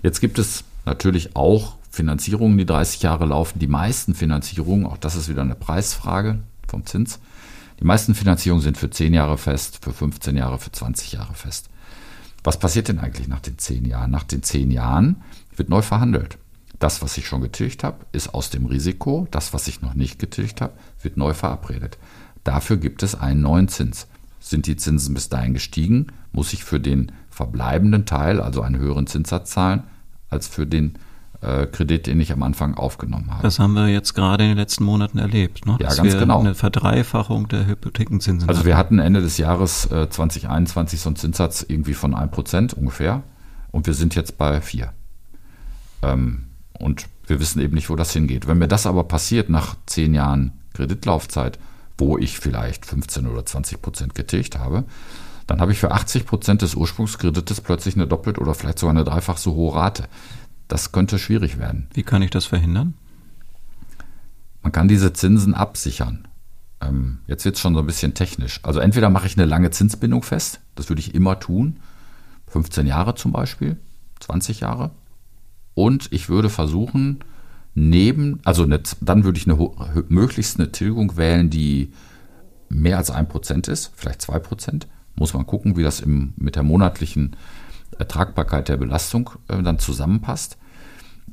Jetzt 0.02 0.20
gibt 0.20 0.38
es 0.38 0.64
natürlich 0.86 1.36
auch 1.36 1.76
Finanzierungen, 1.90 2.56
die 2.58 2.66
30 2.66 3.02
Jahre 3.02 3.26
laufen. 3.26 3.58
Die 3.58 3.66
meisten 3.66 4.14
Finanzierungen, 4.14 4.86
auch 4.86 4.98
das 4.98 5.16
ist 5.16 5.28
wieder 5.28 5.42
eine 5.42 5.54
Preisfrage 5.54 6.40
vom 6.66 6.86
Zins, 6.86 7.20
die 7.80 7.84
meisten 7.84 8.14
Finanzierungen 8.14 8.62
sind 8.62 8.78
für 8.78 8.90
10 8.90 9.14
Jahre 9.14 9.36
fest, 9.36 9.80
für 9.82 9.92
15 9.92 10.36
Jahre, 10.36 10.58
für 10.58 10.70
20 10.70 11.12
Jahre 11.12 11.34
fest. 11.34 11.68
Was 12.44 12.58
passiert 12.58 12.88
denn 12.88 12.98
eigentlich 12.98 13.26
nach 13.26 13.40
den 13.40 13.58
10 13.58 13.84
Jahren? 13.84 14.10
Nach 14.10 14.22
den 14.22 14.42
10 14.42 14.70
Jahren 14.70 15.22
wird 15.56 15.68
neu 15.68 15.82
verhandelt. 15.82 16.38
Das, 16.78 17.02
was 17.02 17.16
ich 17.16 17.26
schon 17.26 17.40
getilgt 17.40 17.84
habe, 17.84 18.04
ist 18.12 18.34
aus 18.34 18.50
dem 18.50 18.66
Risiko. 18.66 19.28
Das, 19.30 19.52
was 19.52 19.68
ich 19.68 19.80
noch 19.80 19.94
nicht 19.94 20.18
getilgt 20.18 20.60
habe, 20.60 20.74
wird 21.02 21.16
neu 21.16 21.32
verabredet. 21.34 21.98
Dafür 22.42 22.76
gibt 22.76 23.02
es 23.02 23.14
einen 23.14 23.40
neuen 23.40 23.68
Zins. 23.68 24.06
Sind 24.40 24.66
die 24.66 24.76
Zinsen 24.76 25.14
bis 25.14 25.30
dahin 25.30 25.54
gestiegen, 25.54 26.08
muss 26.32 26.52
ich 26.52 26.64
für 26.64 26.80
den 26.80 27.12
verbleibenden 27.30 28.04
Teil, 28.04 28.40
also 28.40 28.60
einen 28.60 28.76
höheren 28.76 29.06
Zinssatz 29.06 29.50
zahlen, 29.50 29.84
als 30.28 30.46
für 30.48 30.66
den 30.66 30.98
äh, 31.40 31.66
Kredit, 31.66 32.06
den 32.06 32.20
ich 32.20 32.32
am 32.32 32.42
Anfang 32.42 32.74
aufgenommen 32.74 33.30
habe. 33.30 33.42
Das 33.42 33.58
haben 33.58 33.74
wir 33.74 33.88
jetzt 33.88 34.14
gerade 34.14 34.44
in 34.44 34.50
den 34.50 34.58
letzten 34.58 34.84
Monaten 34.84 35.18
erlebt. 35.18 35.66
Ne? 35.66 35.76
Ja, 35.80 35.88
Dass 35.88 35.96
ganz 35.96 36.18
genau. 36.18 36.40
Eine 36.40 36.54
Verdreifachung 36.54 37.48
der 37.48 37.66
Hypothekenzinsen. 37.66 38.48
Also 38.48 38.64
wir 38.64 38.76
hatten 38.76 38.98
Ende 38.98 39.20
des 39.20 39.38
Jahres 39.38 39.86
äh, 39.90 40.08
2021 40.08 41.00
so 41.00 41.08
einen 41.08 41.16
Zinssatz 41.16 41.64
irgendwie 41.66 41.94
von 41.94 42.14
1% 42.14 42.74
ungefähr 42.74 43.22
und 43.70 43.86
wir 43.86 43.94
sind 43.94 44.14
jetzt 44.14 44.36
bei 44.38 44.60
4. 44.60 44.92
Ähm, 46.04 46.46
und 46.78 47.06
wir 47.26 47.40
wissen 47.40 47.60
eben 47.60 47.74
nicht, 47.74 47.90
wo 47.90 47.96
das 47.96 48.12
hingeht. 48.12 48.46
Wenn 48.46 48.58
mir 48.58 48.68
das 48.68 48.86
aber 48.86 49.04
passiert 49.04 49.48
nach 49.48 49.76
zehn 49.86 50.14
Jahren 50.14 50.52
Kreditlaufzeit, 50.74 51.58
wo 51.96 52.18
ich 52.18 52.38
vielleicht 52.38 52.84
15 52.86 53.26
oder 53.26 53.46
20 53.46 53.80
Prozent 53.80 54.14
getilgt 54.14 54.58
habe, 54.58 54.84
dann 55.46 55.60
habe 55.60 55.72
ich 55.72 55.78
für 55.78 55.92
80 55.92 56.26
Prozent 56.26 56.62
des 56.62 56.74
Ursprungskredites 56.74 57.60
plötzlich 57.60 57.94
eine 57.94 58.06
doppelt 58.06 58.38
oder 58.38 58.54
vielleicht 58.54 58.78
sogar 58.78 58.94
eine 58.94 59.04
dreifach 59.04 59.36
so 59.36 59.54
hohe 59.54 59.74
Rate. 59.74 60.04
Das 60.68 60.92
könnte 60.92 61.18
schwierig 61.18 61.58
werden. 61.58 61.88
Wie 61.94 62.02
kann 62.02 62.22
ich 62.22 62.30
das 62.30 62.46
verhindern? 62.46 62.94
Man 64.62 64.72
kann 64.72 64.88
diese 64.88 65.12
Zinsen 65.12 65.54
absichern. 65.54 66.26
Ähm, 66.80 67.18
jetzt 67.26 67.44
wird 67.44 67.56
es 67.56 67.60
schon 67.60 67.74
so 67.74 67.80
ein 67.80 67.86
bisschen 67.86 68.14
technisch. 68.14 68.60
Also 68.62 68.80
entweder 68.80 69.10
mache 69.10 69.26
ich 69.26 69.36
eine 69.36 69.46
lange 69.46 69.70
Zinsbindung 69.70 70.22
fest, 70.22 70.60
das 70.74 70.88
würde 70.88 71.00
ich 71.00 71.14
immer 71.14 71.38
tun, 71.38 71.80
15 72.48 72.86
Jahre 72.86 73.14
zum 73.14 73.32
Beispiel, 73.32 73.76
20 74.20 74.60
Jahre. 74.60 74.90
Und 75.74 76.12
ich 76.12 76.28
würde 76.28 76.50
versuchen, 76.50 77.20
neben, 77.74 78.40
also 78.44 78.62
eine, 78.62 78.80
dann 79.00 79.24
würde 79.24 79.38
ich 79.38 79.48
eine, 79.48 80.04
möglichst 80.08 80.58
eine 80.58 80.72
Tilgung 80.72 81.16
wählen, 81.16 81.50
die 81.50 81.92
mehr 82.68 82.98
als 82.98 83.10
ein 83.10 83.28
Prozent 83.28 83.68
ist, 83.68 83.92
vielleicht 83.96 84.22
zwei 84.22 84.38
Prozent. 84.38 84.86
Muss 85.16 85.34
man 85.34 85.46
gucken, 85.46 85.76
wie 85.76 85.82
das 85.82 86.00
im, 86.00 86.32
mit 86.36 86.56
der 86.56 86.62
monatlichen 86.62 87.36
Ertragbarkeit 87.98 88.68
der 88.68 88.76
Belastung 88.76 89.30
äh, 89.48 89.62
dann 89.62 89.78
zusammenpasst. 89.78 90.56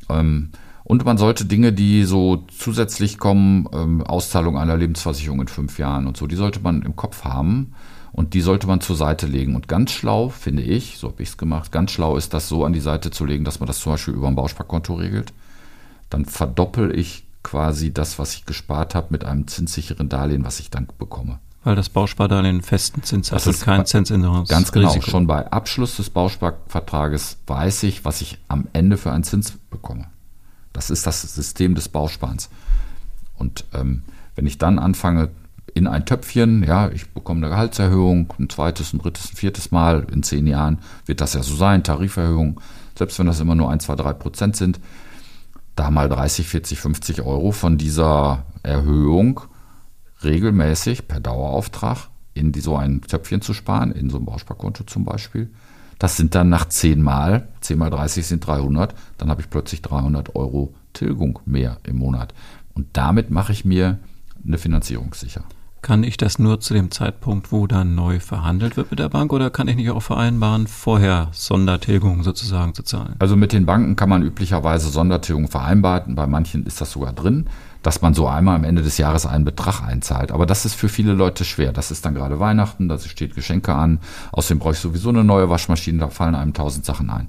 Ähm, 0.10 0.50
und 0.84 1.06
man 1.06 1.18
sollte 1.18 1.46
Dinge, 1.46 1.74
die 1.74 2.04
so 2.06 2.46
zusätzlich 2.58 3.18
kommen, 3.18 3.68
ähm, 3.74 4.04
Auszahlung 4.04 4.58
einer 4.58 4.78
Lebensversicherung 4.78 5.42
in 5.42 5.48
fünf 5.48 5.80
Jahren 5.80 6.08
und 6.08 6.18
so, 6.18 6.28
die 6.28 6.36
sollte 6.36 6.60
man 6.60 6.82
im 6.82 6.96
Kopf 6.96 7.24
haben 7.24 7.74
und 8.14 8.34
die 8.34 8.42
sollte 8.42 8.68
man 8.68 8.82
zur 8.82 8.96
Seite 8.96 9.28
legen. 9.28 9.56
Und 9.56 9.68
ganz 9.68 9.92
schlau, 9.92 10.30
finde 10.30 10.64
ich, 10.64 10.98
so 10.98 11.10
habe 11.10 11.24
ich 11.24 11.30
es 11.30 11.38
gemacht, 11.38 11.72
ganz 11.72 11.92
schlau 11.92 12.18
ist 12.18 12.34
das 12.34 12.50
so 12.50 12.66
an 12.66 12.74
die 12.74 12.80
Seite 12.80 13.12
zu 13.12 13.26
legen, 13.26 13.46
dass 13.46 13.60
man 13.60 13.68
das 13.68 13.80
zum 13.80 13.94
Beispiel 13.94 14.14
über 14.14 14.28
ein 14.28 14.36
Bausparkonto 14.36 14.94
regelt. 14.96 15.34
Dann 16.10 16.26
verdoppel 16.26 16.98
ich 16.98 17.24
quasi 17.44 17.94
das, 17.94 18.20
was 18.20 18.36
ich 18.36 18.46
gespart 18.46 18.96
habe, 18.96 19.08
mit 19.12 19.24
einem 19.24 19.48
zinssicheren 19.48 20.10
Darlehen, 20.10 20.44
was 20.44 20.60
ich 20.60 20.70
dann 20.70 20.88
bekomme. 20.98 21.40
Weil 21.64 21.76
das 21.76 21.90
Bauspardarlehen 21.90 22.56
einen 22.56 22.64
festen 22.64 23.04
Zins 23.04 23.32
hat 23.32 23.46
und 23.46 23.62
kein 23.62 23.86
Zinsänderungsrisiko. 23.86 24.54
Ganz 24.54 24.72
genau. 24.72 25.02
Schon 25.02 25.28
bei 25.28 25.52
Abschluss 25.52 25.96
des 25.98 26.10
Bausparvertrages 26.10 27.38
weiß 27.46 27.84
ich, 27.84 28.04
was 28.04 28.22
ich 28.22 28.40
am 28.48 28.68
Ende 28.74 28.98
für 28.98 29.12
einen 29.12 29.24
Zins 29.24 29.54
bekomme. 29.70 30.08
Das 30.74 30.90
ist 30.90 31.06
das 31.06 31.22
System 31.22 31.76
des 31.76 31.88
Bausparens. 31.88 32.50
Und 33.38 33.66
ähm, 33.74 34.04
wenn 34.36 34.48
ich 34.48 34.58
dann 34.58 34.80
anfange, 34.80 35.30
in 35.74 35.88
ein 35.88 36.06
Töpfchen, 36.06 36.64
ja, 36.64 36.90
ich 36.90 37.10
bekomme 37.10 37.40
eine 37.40 37.50
Gehaltserhöhung, 37.50 38.34
ein 38.40 38.50
zweites, 38.50 38.94
ein 38.94 39.00
drittes, 39.00 39.32
ein 39.32 39.36
viertes 39.36 39.72
Mal, 39.72 40.06
in 40.12 40.24
zehn 40.24 40.48
Jahren 40.48 40.80
wird 41.06 41.22
das 41.22 41.34
ja 41.34 41.44
so 41.44 41.56
sein, 41.56 41.84
Tariferhöhung, 41.84 42.60
selbst 42.98 43.18
wenn 43.20 43.28
das 43.28 43.40
immer 43.40 43.56
nur 43.56 43.70
ein, 43.70 43.80
zwei, 43.80 43.96
drei 43.96 44.14
Prozent 44.14 44.56
sind, 44.56 44.80
da 45.76 45.90
mal 45.90 46.10
30, 46.10 46.48
40, 46.48 46.80
50 46.80 47.22
Euro 47.22 47.52
von 47.52 47.78
dieser 47.78 48.46
Erhöhung 48.64 49.42
regelmäßig 50.24 51.08
per 51.08 51.20
Dauerauftrag 51.20 52.10
in 52.34 52.54
so 52.54 52.76
ein 52.76 53.02
Töpfchen 53.02 53.42
zu 53.42 53.54
sparen, 53.54 53.92
in 53.92 54.10
so 54.10 54.18
ein 54.18 54.26
Bausparkonto 54.26 54.84
zum 54.84 55.06
Beispiel. 55.06 55.50
Das 56.00 56.18
sind 56.18 56.36
dann 56.36 56.50
nach 56.50 56.68
10 56.68 57.02
Mal, 57.02 57.48
10 57.62 57.78
mal 57.78 57.90
30 57.90 58.26
sind 58.26 58.46
300, 58.46 58.96
dann 59.18 59.30
habe 59.30 59.42
ich 59.42 59.50
plötzlich 59.50 59.82
300 59.82 60.36
Euro 60.36 60.74
Tilgung 60.94 61.40
mehr 61.46 61.78
im 61.84 61.98
Monat. 61.98 62.34
Und 62.74 62.88
damit 62.94 63.30
mache 63.30 63.52
ich 63.52 63.66
mir 63.66 64.00
eine 64.46 64.58
Finanzierung 64.58 65.14
sicher. 65.14 65.44
Kann 65.82 66.04
ich 66.04 66.16
das 66.16 66.38
nur 66.38 66.60
zu 66.60 66.76
dem 66.76 66.92
Zeitpunkt, 66.92 67.52
wo 67.52 67.66
dann 67.66 67.96
neu 67.96 68.20
verhandelt 68.20 68.78
wird 68.78 68.92
mit 68.92 69.00
der 69.00 69.10
Bank 69.10 69.34
oder 69.34 69.50
kann 69.50 69.68
ich 69.68 69.76
nicht 69.76 69.90
auch 69.90 70.04
vereinbaren, 70.04 70.68
vorher 70.68 71.30
Sondertilgung 71.32 72.22
sozusagen 72.22 72.76
zu 72.76 72.84
zahlen? 72.84 73.16
Also 73.18 73.36
mit 73.36 73.52
den 73.52 73.66
Banken 73.66 73.96
kann 73.96 74.08
man 74.08 74.22
üblicherweise 74.22 74.90
Sondertilgung 74.90 75.48
vereinbaren. 75.48 76.14
Bei 76.14 76.28
manchen 76.28 76.68
ist 76.68 76.82
das 76.82 76.92
sogar 76.92 77.14
drin, 77.14 77.48
dass 77.82 78.04
man 78.04 78.14
so 78.14 78.28
einmal 78.28 78.58
am 78.58 78.64
Ende 78.64 78.84
des 78.84 79.00
Jahres 79.00 79.26
einen 79.26 79.44
Betrag 79.44 79.82
einzahlt. 79.82 80.32
Aber 80.32 80.46
das 80.46 80.66
ist 80.66 80.76
für 80.76 80.88
viele 80.88 81.14
Leute 81.14 81.46
schwer. 81.46 81.74
Das 81.74 81.90
ist 81.90 82.06
dann 82.06 82.14
gerade 82.14 82.40
Weihnachten, 82.40 82.88
da 82.88 83.00
steht 83.00 83.34
Geschenke 83.34 83.74
an. 83.74 84.02
Außerdem 84.34 84.60
brauche 84.60 84.74
ich 84.74 84.80
sowieso 84.80 85.10
eine 85.10 85.24
neue 85.24 85.50
Waschmaschine, 85.50 85.98
da 85.98 86.10
fallen 86.10 86.36
einem 86.36 86.54
tausend 86.54 86.86
Sachen 86.86 87.10
ein. 87.10 87.28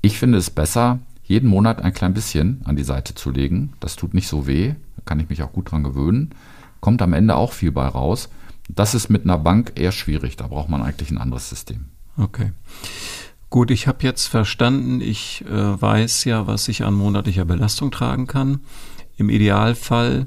Ich 0.00 0.18
finde 0.18 0.38
es 0.38 0.48
besser, 0.48 0.98
jeden 1.24 1.50
Monat 1.50 1.82
ein 1.82 1.92
klein 1.92 2.14
bisschen 2.14 2.62
an 2.64 2.76
die 2.76 2.84
Seite 2.84 3.14
zu 3.14 3.30
legen. 3.30 3.74
Das 3.80 3.96
tut 3.96 4.14
nicht 4.14 4.28
so 4.28 4.46
weh, 4.46 4.68
da 4.96 5.02
kann 5.04 5.20
ich 5.20 5.28
mich 5.28 5.42
auch 5.42 5.52
gut 5.52 5.70
dran 5.70 5.84
gewöhnen 5.84 6.30
kommt 6.80 7.02
am 7.02 7.12
Ende 7.12 7.36
auch 7.36 7.52
viel 7.52 7.72
bei 7.72 7.86
raus. 7.86 8.28
Das 8.68 8.94
ist 8.94 9.08
mit 9.08 9.24
einer 9.24 9.38
Bank 9.38 9.72
eher 9.76 9.92
schwierig. 9.92 10.36
Da 10.36 10.48
braucht 10.48 10.68
man 10.68 10.82
eigentlich 10.82 11.10
ein 11.10 11.18
anderes 11.18 11.48
System. 11.48 11.86
Okay. 12.16 12.52
Gut, 13.48 13.70
ich 13.70 13.86
habe 13.86 13.98
jetzt 14.02 14.26
verstanden, 14.26 15.00
ich 15.00 15.44
äh, 15.48 15.80
weiß 15.80 16.24
ja, 16.24 16.46
was 16.46 16.66
ich 16.68 16.82
an 16.84 16.94
monatlicher 16.94 17.44
Belastung 17.44 17.90
tragen 17.90 18.26
kann. 18.26 18.60
Im 19.16 19.30
Idealfall 19.30 20.26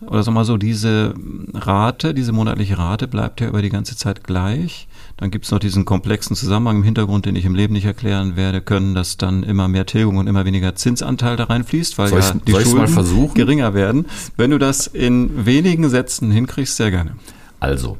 oder 0.00 0.22
sag 0.22 0.34
mal 0.34 0.44
so, 0.44 0.56
diese 0.56 1.14
Rate, 1.54 2.14
diese 2.14 2.32
monatliche 2.32 2.78
Rate 2.78 3.08
bleibt 3.08 3.40
ja 3.40 3.48
über 3.48 3.62
die 3.62 3.70
ganze 3.70 3.96
Zeit 3.96 4.24
gleich. 4.24 4.87
Dann 5.18 5.32
gibt 5.32 5.44
es 5.44 5.50
noch 5.50 5.58
diesen 5.58 5.84
komplexen 5.84 6.36
Zusammenhang 6.36 6.76
im 6.76 6.82
Hintergrund, 6.84 7.26
den 7.26 7.34
ich 7.34 7.44
im 7.44 7.56
Leben 7.56 7.74
nicht 7.74 7.84
erklären 7.84 8.36
werde 8.36 8.60
können, 8.60 8.94
dass 8.94 9.16
dann 9.16 9.42
immer 9.42 9.66
mehr 9.66 9.84
Tilgung 9.84 10.16
und 10.16 10.28
immer 10.28 10.44
weniger 10.44 10.76
Zinsanteil 10.76 11.36
da 11.36 11.44
reinfließt, 11.44 11.98
weil 11.98 12.12
ja 12.12 12.32
die 12.46 12.52
Schulden 12.52 13.34
geringer 13.34 13.74
werden. 13.74 14.06
Wenn 14.36 14.52
du 14.52 14.58
das 14.58 14.86
in 14.86 15.44
wenigen 15.44 15.88
Sätzen 15.90 16.30
hinkriegst, 16.30 16.76
sehr 16.76 16.92
gerne. 16.92 17.16
Also, 17.58 17.98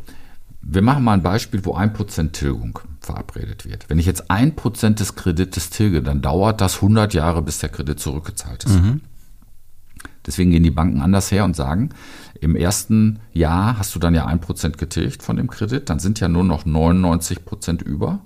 wir 0.62 0.80
machen 0.82 1.02
mal 1.02 1.14
ein 1.14 1.22
Beispiel, 1.22 1.64
wo 1.64 1.74
ein 1.74 1.92
Prozent 1.92 2.34
Tilgung 2.34 2.78
verabredet 3.00 3.64
wird. 3.64 3.86
Wenn 3.88 3.98
ich 3.98 4.06
jetzt 4.06 4.30
ein 4.30 4.54
Prozent 4.54 5.00
des 5.00 5.16
Kredites 5.16 5.70
tilge, 5.70 6.02
dann 6.02 6.22
dauert 6.22 6.60
das 6.60 6.76
100 6.76 7.14
Jahre, 7.14 7.42
bis 7.42 7.58
der 7.58 7.70
Kredit 7.70 7.98
zurückgezahlt 7.98 8.64
ist. 8.64 8.80
Mhm. 8.80 9.00
Deswegen 10.28 10.50
gehen 10.50 10.62
die 10.62 10.70
Banken 10.70 11.00
anders 11.00 11.32
her 11.32 11.46
und 11.46 11.56
sagen, 11.56 11.88
im 12.38 12.54
ersten 12.54 13.20
Jahr 13.32 13.78
hast 13.78 13.94
du 13.94 13.98
dann 13.98 14.14
ja 14.14 14.26
ein 14.26 14.42
Prozent 14.42 14.76
getilgt 14.76 15.22
von 15.22 15.36
dem 15.36 15.48
Kredit, 15.48 15.88
dann 15.88 16.00
sind 16.00 16.20
ja 16.20 16.28
nur 16.28 16.44
noch 16.44 16.66
99 16.66 17.46
Prozent 17.46 17.80
über. 17.80 18.20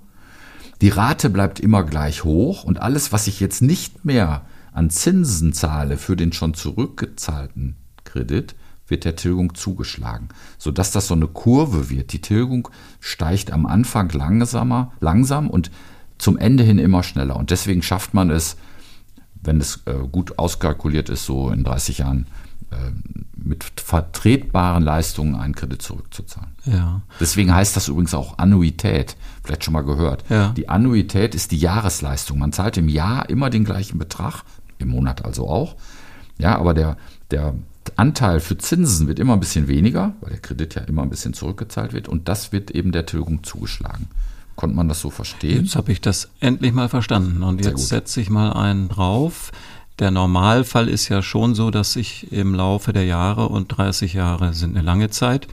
Die 0.81 0.89
Rate 0.89 1.29
bleibt 1.29 1.61
immer 1.61 1.83
gleich 1.83 2.25
hoch 2.25 2.65
und 2.65 2.81
alles, 2.81 3.13
was 3.13 3.27
ich 3.27 3.39
jetzt 3.39 3.61
nicht 3.61 4.03
mehr 4.03 4.41
an 4.73 4.89
Zinsen 4.89 5.53
zahle 5.53 5.95
für 5.95 6.17
den 6.17 6.33
schon 6.33 6.53
zurückgezahlten 6.53 7.77
Kredit, 8.03 8.55
wird 8.87 9.05
der 9.05 9.15
Tilgung 9.15 9.55
zugeschlagen, 9.55 10.27
sodass 10.57 10.91
das 10.91 11.07
so 11.07 11.13
eine 11.13 11.27
Kurve 11.27 11.89
wird. 11.89 12.11
Die 12.11 12.19
Tilgung 12.19 12.67
steigt 12.99 13.53
am 13.53 13.65
Anfang 13.65 14.09
langsamer, 14.09 14.91
langsam 14.99 15.49
und 15.49 15.71
zum 16.17 16.37
Ende 16.37 16.63
hin 16.63 16.79
immer 16.79 17.01
schneller. 17.01 17.37
Und 17.37 17.49
deswegen 17.49 17.81
schafft 17.81 18.13
man 18.13 18.29
es, 18.29 18.57
wenn 19.43 19.59
es 19.59 19.81
äh, 19.85 19.93
gut 20.11 20.37
auskalkuliert 20.39 21.09
ist, 21.09 21.25
so 21.25 21.49
in 21.49 21.63
30 21.63 21.99
Jahren 21.99 22.27
äh, 22.71 22.75
mit 23.35 23.65
vertretbaren 23.75 24.83
Leistungen 24.83 25.35
einen 25.35 25.53
Kredit 25.53 25.81
zurückzuzahlen. 25.81 26.51
Ja. 26.65 27.01
Deswegen 27.19 27.53
heißt 27.53 27.75
das 27.75 27.89
übrigens 27.89 28.13
auch 28.13 28.37
Annuität. 28.37 29.17
Vielleicht 29.43 29.65
schon 29.65 29.73
mal 29.73 29.83
gehört. 29.83 30.23
Ja. 30.29 30.53
Die 30.55 30.69
Annuität 30.69 31.35
ist 31.35 31.51
die 31.51 31.57
Jahresleistung. 31.57 32.39
Man 32.39 32.53
zahlt 32.53 32.77
im 32.77 32.87
Jahr 32.87 33.29
immer 33.29 33.49
den 33.49 33.65
gleichen 33.65 33.99
Betrag, 33.99 34.43
im 34.79 34.89
Monat 34.89 35.25
also 35.25 35.49
auch. 35.49 35.75
Ja, 36.37 36.57
aber 36.57 36.73
der, 36.73 36.97
der 37.31 37.53
Anteil 37.97 38.39
für 38.39 38.57
Zinsen 38.57 39.07
wird 39.07 39.19
immer 39.19 39.33
ein 39.33 39.39
bisschen 39.39 39.67
weniger, 39.67 40.13
weil 40.21 40.31
der 40.31 40.39
Kredit 40.39 40.75
ja 40.75 40.83
immer 40.83 41.03
ein 41.03 41.09
bisschen 41.09 41.33
zurückgezahlt 41.33 41.93
wird 41.93 42.07
und 42.07 42.29
das 42.29 42.53
wird 42.53 42.71
eben 42.71 42.91
der 42.91 43.05
Tilgung 43.05 43.43
zugeschlagen. 43.43 44.07
Konnte 44.55 44.75
man 44.75 44.87
das 44.87 45.01
so 45.01 45.09
verstehen? 45.09 45.63
Jetzt 45.63 45.75
habe 45.75 45.91
ich 45.91 46.01
das 46.01 46.29
endlich 46.39 46.73
mal 46.73 46.89
verstanden. 46.89 47.43
Und 47.43 47.63
jetzt 47.63 47.87
setze 47.87 48.21
ich 48.21 48.29
mal 48.29 48.53
einen 48.53 48.87
drauf. 48.89 49.51
Der 49.99 50.11
Normalfall 50.11 50.89
ist 50.89 51.09
ja 51.09 51.21
schon 51.21 51.55
so, 51.55 51.71
dass 51.71 51.95
ich 51.95 52.31
im 52.31 52.55
Laufe 52.55 52.93
der 52.93 53.05
Jahre, 53.05 53.49
und 53.49 53.67
30 53.67 54.13
Jahre 54.13 54.53
sind 54.53 54.75
eine 54.75 54.85
lange 54.85 55.09
Zeit, 55.09 55.47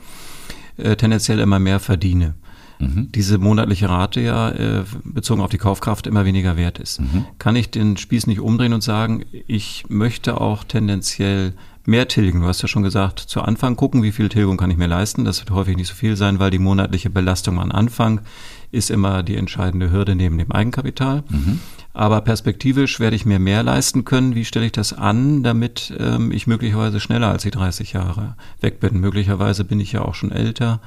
äh, 0.77 0.97
tendenziell 0.97 1.41
immer 1.41 1.59
mehr 1.59 1.81
verdiene. 1.81 2.35
Mhm. 2.79 3.13
Diese 3.13 3.39
monatliche 3.39 3.89
Rate 3.89 4.21
ja 4.21 4.51
äh, 4.51 4.85
bezogen 5.05 5.43
auf 5.43 5.51
die 5.51 5.59
Kaufkraft 5.59 6.07
immer 6.07 6.25
weniger 6.25 6.57
wert 6.57 6.79
ist. 6.79 7.01
Mhm. 7.01 7.27
Kann 7.39 7.57
ich 7.57 7.71
den 7.71 7.97
Spieß 7.97 8.27
nicht 8.27 8.41
umdrehen 8.41 8.73
und 8.73 8.83
sagen, 8.83 9.25
ich 9.47 9.85
möchte 9.89 10.41
auch 10.41 10.65
tendenziell 10.65 11.53
mehr 11.85 12.09
tilgen. 12.09 12.41
Du 12.41 12.47
hast 12.47 12.63
ja 12.63 12.69
schon 12.69 12.83
gesagt, 12.83 13.21
zu 13.21 13.43
Anfang 13.43 13.77
gucken, 13.77 14.03
wie 14.03 14.13
viel 14.13 14.29
Tilgung 14.29 14.57
kann 14.57 14.71
ich 14.71 14.77
mir 14.79 14.87
leisten. 14.87 15.25
Das 15.25 15.41
wird 15.41 15.51
häufig 15.51 15.77
nicht 15.77 15.89
so 15.89 15.95
viel 15.95 16.17
sein, 16.17 16.39
weil 16.39 16.51
die 16.51 16.59
monatliche 16.59 17.11
Belastung 17.11 17.61
am 17.61 17.71
Anfang 17.71 18.23
ist 18.71 18.91
immer 18.91 19.23
die 19.23 19.37
entscheidende 19.37 19.91
Hürde 19.91 20.15
neben 20.15 20.39
dem 20.39 20.53
Eigenkapital. 20.53 21.25
Mhm. 21.29 21.61
Aber 21.93 22.21
perspektivisch 22.21 23.01
werde 23.01 23.17
ich 23.17 23.27
mir 23.27 23.39
mehr 23.39 23.63
leisten 23.63 24.05
können. 24.05 24.35
Wie 24.35 24.45
stelle 24.45 24.67
ich 24.67 24.73
das 24.73 24.93
an, 24.93 25.43
damit 25.43 25.93
ähm, 25.99 26.31
ich 26.31 26.47
möglicherweise 26.47 27.01
schneller 27.01 27.29
als 27.29 27.43
die 27.43 27.51
30 27.51 27.93
Jahre 27.93 28.37
weg 28.61 28.79
bin? 28.79 29.01
Möglicherweise 29.01 29.65
bin 29.65 29.81
ich 29.81 29.93
ja 29.93 30.03
auch 30.03 30.15
schon 30.15 30.31
älter 30.31 30.81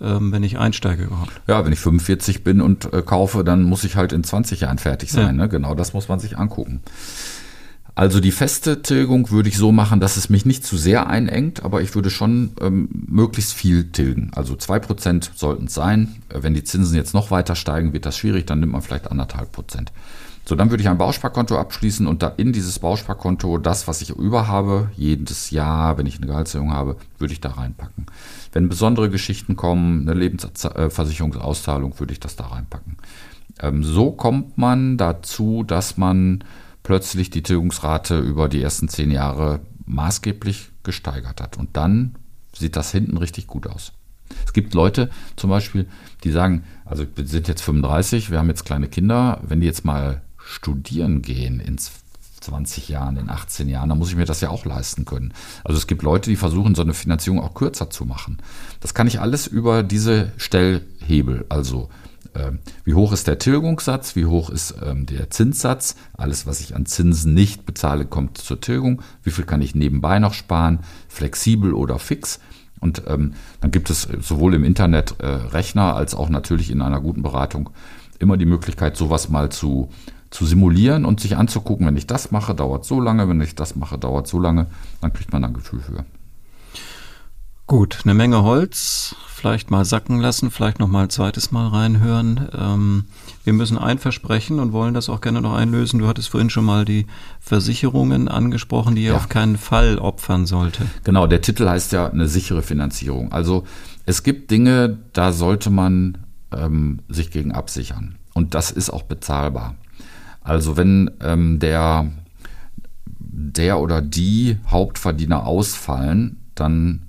ähm, 0.00 0.32
wenn 0.32 0.42
ich 0.42 0.58
einsteige 0.58 1.04
überhaupt. 1.04 1.40
Ja, 1.46 1.64
wenn 1.64 1.72
ich 1.72 1.78
45 1.78 2.44
bin 2.44 2.60
und 2.60 2.92
äh, 2.92 3.02
kaufe, 3.02 3.44
dann 3.44 3.62
muss 3.62 3.84
ich 3.84 3.96
halt 3.96 4.12
in 4.12 4.24
20 4.24 4.60
Jahren 4.60 4.78
fertig 4.78 5.12
sein. 5.12 5.36
Ja. 5.36 5.44
Ne? 5.44 5.48
Genau, 5.48 5.74
das 5.74 5.92
muss 5.92 6.08
man 6.08 6.18
sich 6.18 6.36
angucken. 6.36 6.80
Also 7.96 8.18
die 8.18 8.32
feste 8.32 8.82
Tilgung 8.82 9.30
würde 9.30 9.48
ich 9.48 9.56
so 9.56 9.70
machen, 9.70 10.00
dass 10.00 10.16
es 10.16 10.28
mich 10.28 10.44
nicht 10.44 10.66
zu 10.66 10.76
sehr 10.76 11.06
einengt, 11.06 11.64
aber 11.64 11.80
ich 11.80 11.94
würde 11.94 12.10
schon 12.10 12.52
ähm, 12.60 12.88
möglichst 12.90 13.54
viel 13.54 13.92
tilgen. 13.92 14.32
Also 14.34 14.56
zwei 14.56 14.80
Prozent 14.80 15.30
sollten 15.36 15.66
es 15.66 15.74
sein. 15.74 16.16
Äh, 16.28 16.42
wenn 16.42 16.54
die 16.54 16.64
Zinsen 16.64 16.96
jetzt 16.96 17.14
noch 17.14 17.30
weiter 17.30 17.54
steigen, 17.54 17.92
wird 17.92 18.04
das 18.04 18.18
schwierig, 18.18 18.46
dann 18.46 18.58
nimmt 18.58 18.72
man 18.72 18.82
vielleicht 18.82 19.12
anderthalb 19.12 19.52
Prozent. 19.52 19.92
So, 20.44 20.56
dann 20.56 20.70
würde 20.70 20.82
ich 20.82 20.88
ein 20.88 20.98
Bausparkonto 20.98 21.56
abschließen 21.56 22.06
und 22.06 22.22
da 22.22 22.28
in 22.36 22.52
dieses 22.52 22.80
Bausparkonto 22.80 23.58
das, 23.58 23.86
was 23.88 24.02
ich 24.02 24.10
über 24.10 24.46
habe, 24.48 24.90
jedes 24.94 25.50
Jahr, 25.50 25.96
wenn 25.96 26.04
ich 26.04 26.16
eine 26.16 26.26
Gehaltserhöhung 26.26 26.72
habe, 26.72 26.96
würde 27.18 27.32
ich 27.32 27.40
da 27.40 27.50
reinpacken. 27.50 28.06
Wenn 28.52 28.68
besondere 28.68 29.08
Geschichten 29.08 29.56
kommen, 29.56 30.02
eine 30.02 30.18
Lebensversicherungsauszahlung, 30.18 31.98
würde 31.98 32.12
ich 32.12 32.20
das 32.20 32.36
da 32.36 32.48
reinpacken. 32.48 32.96
Ähm, 33.62 33.84
so 33.84 34.10
kommt 34.10 34.58
man 34.58 34.98
dazu, 34.98 35.62
dass 35.62 35.96
man 35.96 36.44
plötzlich 36.84 37.30
die 37.30 37.42
Tilgungsrate 37.42 38.20
über 38.20 38.48
die 38.48 38.62
ersten 38.62 38.88
zehn 38.88 39.10
Jahre 39.10 39.60
maßgeblich 39.86 40.70
gesteigert 40.84 41.40
hat. 41.40 41.56
Und 41.58 41.76
dann 41.76 42.14
sieht 42.52 42.76
das 42.76 42.92
hinten 42.92 43.16
richtig 43.16 43.48
gut 43.48 43.66
aus. 43.66 43.92
Es 44.46 44.52
gibt 44.52 44.74
Leute 44.74 45.10
zum 45.36 45.50
Beispiel, 45.50 45.88
die 46.22 46.30
sagen, 46.30 46.64
also 46.84 47.04
wir 47.16 47.26
sind 47.26 47.48
jetzt 47.48 47.62
35, 47.62 48.30
wir 48.30 48.38
haben 48.38 48.48
jetzt 48.48 48.64
kleine 48.64 48.88
Kinder, 48.88 49.40
wenn 49.42 49.60
die 49.60 49.66
jetzt 49.66 49.84
mal 49.84 50.22
studieren 50.38 51.22
gehen 51.22 51.58
in 51.58 51.78
20 51.78 52.88
Jahren, 52.88 53.16
in 53.16 53.30
18 53.30 53.68
Jahren, 53.68 53.88
dann 53.88 53.98
muss 53.98 54.10
ich 54.10 54.16
mir 54.16 54.26
das 54.26 54.42
ja 54.42 54.50
auch 54.50 54.64
leisten 54.66 55.04
können. 55.04 55.32
Also 55.64 55.78
es 55.78 55.86
gibt 55.86 56.02
Leute, 56.02 56.30
die 56.30 56.36
versuchen, 56.36 56.74
so 56.74 56.82
eine 56.82 56.94
Finanzierung 56.94 57.40
auch 57.40 57.54
kürzer 57.54 57.90
zu 57.90 58.04
machen. 58.04 58.38
Das 58.80 58.92
kann 58.92 59.06
ich 59.06 59.20
alles 59.20 59.46
über 59.46 59.82
diese 59.82 60.32
Stellhebel, 60.36 61.46
also 61.48 61.88
wie 62.84 62.94
hoch 62.94 63.12
ist 63.12 63.26
der 63.26 63.38
Tilgungssatz, 63.38 64.16
wie 64.16 64.26
hoch 64.26 64.50
ist 64.50 64.74
ähm, 64.84 65.06
der 65.06 65.30
Zinssatz, 65.30 65.96
alles, 66.14 66.46
was 66.46 66.60
ich 66.60 66.74
an 66.74 66.86
Zinsen 66.86 67.34
nicht 67.34 67.64
bezahle, 67.66 68.06
kommt 68.06 68.38
zur 68.38 68.60
Tilgung, 68.60 69.02
wie 69.22 69.30
viel 69.30 69.44
kann 69.44 69.62
ich 69.62 69.74
nebenbei 69.74 70.18
noch 70.18 70.34
sparen, 70.34 70.80
flexibel 71.08 71.72
oder 71.72 71.98
fix. 71.98 72.40
Und 72.80 73.02
ähm, 73.06 73.34
dann 73.60 73.70
gibt 73.70 73.88
es 73.88 74.08
sowohl 74.20 74.54
im 74.54 74.64
Internet 74.64 75.16
äh, 75.20 75.26
Rechner 75.26 75.96
als 75.96 76.14
auch 76.14 76.28
natürlich 76.28 76.70
in 76.70 76.82
einer 76.82 77.00
guten 77.00 77.22
Beratung 77.22 77.70
immer 78.18 78.36
die 78.36 78.46
Möglichkeit, 78.46 78.96
sowas 78.96 79.28
mal 79.28 79.50
zu, 79.50 79.88
zu 80.30 80.44
simulieren 80.44 81.04
und 81.04 81.20
sich 81.20 81.36
anzugucken, 81.36 81.86
wenn 81.86 81.96
ich 81.96 82.06
das 82.06 82.30
mache, 82.30 82.54
dauert 82.54 82.84
so 82.84 83.00
lange, 83.00 83.28
wenn 83.28 83.40
ich 83.40 83.54
das 83.54 83.76
mache, 83.76 83.98
dauert 83.98 84.26
so 84.26 84.38
lange, 84.38 84.66
dann 85.00 85.12
kriegt 85.12 85.32
man 85.32 85.44
ein 85.44 85.54
Gefühl 85.54 85.80
für. 85.80 86.04
Gut, 87.66 88.00
eine 88.04 88.12
Menge 88.12 88.42
Holz, 88.42 89.16
vielleicht 89.26 89.70
mal 89.70 89.86
sacken 89.86 90.20
lassen, 90.20 90.50
vielleicht 90.50 90.80
noch 90.80 90.86
mal 90.86 91.04
ein 91.04 91.10
zweites 91.10 91.50
Mal 91.50 91.68
reinhören. 91.68 92.48
Ähm, 92.54 93.04
wir 93.42 93.54
müssen 93.54 93.78
ein 93.78 93.98
Versprechen 93.98 94.60
und 94.60 94.74
wollen 94.74 94.92
das 94.92 95.08
auch 95.08 95.22
gerne 95.22 95.40
noch 95.40 95.54
einlösen. 95.54 95.98
Du 95.98 96.06
hattest 96.06 96.28
vorhin 96.28 96.50
schon 96.50 96.66
mal 96.66 96.84
die 96.84 97.06
Versicherungen 97.40 98.28
angesprochen, 98.28 98.96
die 98.96 99.04
ihr 99.04 99.12
ja. 99.12 99.16
auf 99.16 99.30
keinen 99.30 99.56
Fall 99.56 99.98
opfern 99.98 100.44
sollte. 100.44 100.84
Genau, 101.04 101.26
der 101.26 101.40
Titel 101.40 101.66
heißt 101.66 101.92
ja 101.92 102.10
eine 102.10 102.28
sichere 102.28 102.62
Finanzierung. 102.62 103.32
Also 103.32 103.64
es 104.04 104.22
gibt 104.22 104.50
Dinge, 104.50 104.98
da 105.14 105.32
sollte 105.32 105.70
man 105.70 106.18
ähm, 106.52 107.00
sich 107.08 107.30
gegen 107.30 107.52
absichern. 107.52 108.16
Und 108.34 108.54
das 108.54 108.70
ist 108.70 108.90
auch 108.90 109.04
bezahlbar. 109.04 109.76
Also 110.42 110.76
wenn 110.76 111.10
ähm, 111.22 111.60
der, 111.60 112.10
der 113.08 113.80
oder 113.80 114.02
die 114.02 114.58
Hauptverdiener 114.68 115.46
ausfallen, 115.46 116.42
dann 116.54 117.00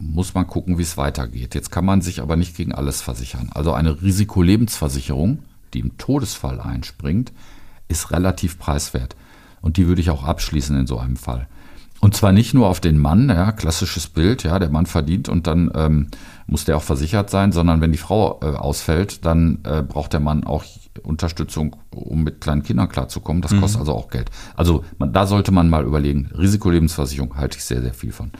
muss 0.00 0.34
man 0.34 0.46
gucken, 0.46 0.78
wie 0.78 0.82
es 0.82 0.96
weitergeht. 0.96 1.54
Jetzt 1.54 1.70
kann 1.70 1.84
man 1.84 2.00
sich 2.00 2.22
aber 2.22 2.36
nicht 2.36 2.56
gegen 2.56 2.72
alles 2.72 3.02
versichern. 3.02 3.50
Also 3.54 3.72
eine 3.72 4.00
Risikolebensversicherung, 4.02 5.40
die 5.74 5.80
im 5.80 5.98
Todesfall 5.98 6.60
einspringt, 6.60 7.32
ist 7.88 8.10
relativ 8.10 8.58
preiswert. 8.58 9.14
Und 9.60 9.76
die 9.76 9.86
würde 9.86 10.00
ich 10.00 10.10
auch 10.10 10.24
abschließen 10.24 10.76
in 10.76 10.86
so 10.86 10.98
einem 10.98 11.16
Fall. 11.16 11.46
Und 12.00 12.16
zwar 12.16 12.32
nicht 12.32 12.54
nur 12.54 12.66
auf 12.66 12.80
den 12.80 12.96
Mann, 12.96 13.28
ja, 13.28 13.52
klassisches 13.52 14.08
Bild, 14.08 14.42
ja, 14.42 14.58
der 14.58 14.70
Mann 14.70 14.86
verdient 14.86 15.28
und 15.28 15.46
dann 15.46 15.70
ähm, 15.74 16.08
muss 16.46 16.64
der 16.64 16.78
auch 16.78 16.82
versichert 16.82 17.28
sein, 17.28 17.52
sondern 17.52 17.82
wenn 17.82 17.92
die 17.92 17.98
Frau 17.98 18.40
äh, 18.42 18.46
ausfällt, 18.46 19.26
dann 19.26 19.58
äh, 19.64 19.82
braucht 19.82 20.14
der 20.14 20.20
Mann 20.20 20.44
auch 20.44 20.64
Unterstützung, 21.02 21.76
um 21.90 22.24
mit 22.24 22.40
kleinen 22.40 22.62
Kindern 22.62 22.88
klarzukommen. 22.88 23.42
Das 23.42 23.52
mhm. 23.52 23.60
kostet 23.60 23.80
also 23.80 23.94
auch 23.94 24.08
Geld. 24.08 24.30
Also 24.56 24.82
man, 24.98 25.12
da 25.12 25.26
sollte 25.26 25.52
man 25.52 25.68
mal 25.68 25.84
überlegen. 25.84 26.30
Risikolebensversicherung 26.36 27.36
halte 27.36 27.58
ich 27.58 27.64
sehr, 27.64 27.82
sehr 27.82 27.94
viel 27.94 28.12
von. 28.12 28.30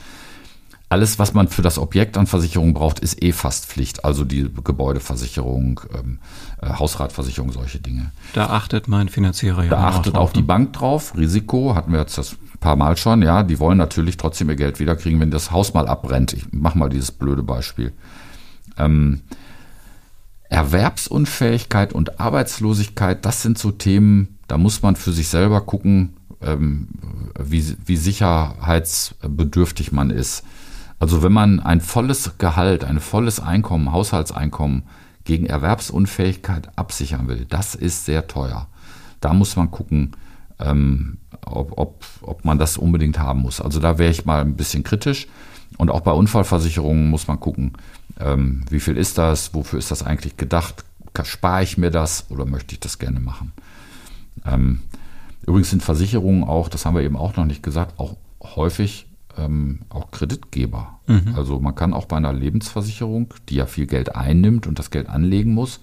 Alles, 0.91 1.21
was 1.21 1.35
man 1.35 1.47
für 1.47 1.63
das 1.63 1.79
Objekt 1.79 2.19
an 2.19 2.27
Versicherung 2.27 2.75
braucht, 2.75 2.99
ist 2.99 3.23
eh 3.23 3.31
fast 3.31 3.67
Pflicht. 3.67 4.05
Also 4.05 4.25
die 4.25 4.51
Gebäudeversicherung, 4.65 5.81
ähm, 5.95 6.19
äh, 6.61 6.69
Hausratversicherung, 6.69 7.53
solche 7.53 7.79
Dinge. 7.79 8.11
Da 8.33 8.49
achtet 8.49 8.89
mein 8.89 9.09
Finanzierer 9.09 9.63
ja 9.65 9.71
Da 9.71 9.87
achtet 9.87 10.17
auch 10.17 10.33
die 10.33 10.41
ne? 10.41 10.47
Bank 10.47 10.73
drauf. 10.73 11.15
Risiko 11.17 11.77
hatten 11.77 11.93
wir 11.93 12.01
jetzt 12.01 12.19
das 12.19 12.37
paar 12.59 12.77
Mal 12.77 12.97
schon. 12.97 13.23
Ja, 13.23 13.43
die 13.43 13.59
wollen 13.59 13.79
natürlich 13.79 14.17
trotzdem 14.17 14.51
ihr 14.51 14.57
Geld 14.57 14.81
wiederkriegen, 14.81 15.21
wenn 15.21 15.31
das 15.31 15.51
Haus 15.51 15.75
mal 15.75 15.89
abbrennt. 15.89 16.33
Ich 16.33 16.47
mach 16.53 16.75
mal 16.75 16.89
dieses 16.89 17.11
blöde 17.11 17.43
Beispiel. 17.43 17.93
Ähm, 18.77 19.23
Erwerbsunfähigkeit 20.49 21.93
und 21.93 22.21
Arbeitslosigkeit, 22.21 23.25
das 23.25 23.43
sind 23.43 23.59
so 23.59 23.71
Themen, 23.71 24.39
da 24.49 24.59
muss 24.59 24.83
man 24.83 24.97
für 24.97 25.13
sich 25.13 25.29
selber 25.29 25.61
gucken, 25.61 26.17
ähm, 26.41 26.89
wie, 27.39 27.77
wie 27.87 27.97
sicherheitsbedürftig 27.97 29.93
man 29.93 30.11
ist. 30.11 30.43
Also 31.01 31.23
wenn 31.23 31.33
man 31.33 31.61
ein 31.61 31.81
volles 31.81 32.37
Gehalt, 32.39 32.85
ein 32.85 33.01
volles 33.01 33.41
Einkommen, 33.41 33.91
Haushaltseinkommen 33.91 34.85
gegen 35.25 35.47
Erwerbsunfähigkeit 35.47 36.69
absichern 36.77 37.27
will, 37.27 37.47
das 37.49 37.75
ist 37.75 38.05
sehr 38.05 38.29
teuer. 38.29 38.69
Da 39.21 39.33
muss 39.33 39.57
man 39.57 39.71
gucken, 39.71 40.13
ähm, 40.59 41.17
ob, 41.47 41.79
ob, 41.79 42.05
ob 42.21 42.45
man 42.45 42.59
das 42.59 42.77
unbedingt 42.77 43.19
haben 43.19 43.41
muss. 43.41 43.63
Also 43.63 43.81
da 43.81 43.99
wäre 43.99 44.11
ich 44.11 44.27
mal 44.27 44.43
ein 44.43 44.57
bisschen 44.57 44.85
kritisch. 44.85 45.27
Und 45.79 45.91
auch 45.91 46.01
bei 46.01 46.13
Unfallversicherungen 46.13 47.09
muss 47.09 47.29
man 47.29 47.41
gucken, 47.41 47.73
ähm, 48.19 48.65
wie 48.69 48.81
viel 48.81 48.99
ist 48.99 49.17
das, 49.17 49.55
wofür 49.55 49.79
ist 49.79 49.91
das 49.91 50.03
eigentlich 50.03 50.37
gedacht, 50.37 50.85
spare 51.23 51.63
ich 51.63 51.79
mir 51.79 51.91
das 51.91 52.27
oder 52.31 52.45
möchte 52.45 52.75
ich 52.75 52.81
das 52.81 52.99
gerne 52.99 53.21
machen. 53.21 53.53
Ähm, 54.45 54.81
übrigens 55.47 55.71
sind 55.71 55.83
Versicherungen 55.83 56.45
auch, 56.45 56.69
das 56.69 56.85
haben 56.85 56.95
wir 56.95 57.03
eben 57.03 57.17
auch 57.17 57.37
noch 57.37 57.47
nicht 57.47 57.63
gesagt, 57.63 57.99
auch 57.99 58.17
häufig 58.43 59.07
ähm, 59.39 59.81
auch 59.89 60.11
Kreditgeber. 60.11 60.99
Mhm. 61.07 61.35
Also 61.37 61.61
man 61.61 61.75
kann 61.75 61.95
auch 61.95 62.07
bei 62.07 62.17
einer 62.17 62.33
Lebensversicherung, 62.33 63.35
die 63.49 63.57
ja 63.57 63.67
viel 63.67 63.87
Geld 63.87 64.15
einnimmt 64.15 64.67
und 64.67 64.79
das 64.79 64.91
Geld 64.91 65.09
anlegen 65.09 65.55
muss, 65.55 65.81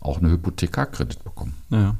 auch 0.00 0.18
eine 0.18 0.30
Hypothekarkredit 0.30 1.22
bekommen. 1.24 1.54
Ja. 1.70 1.94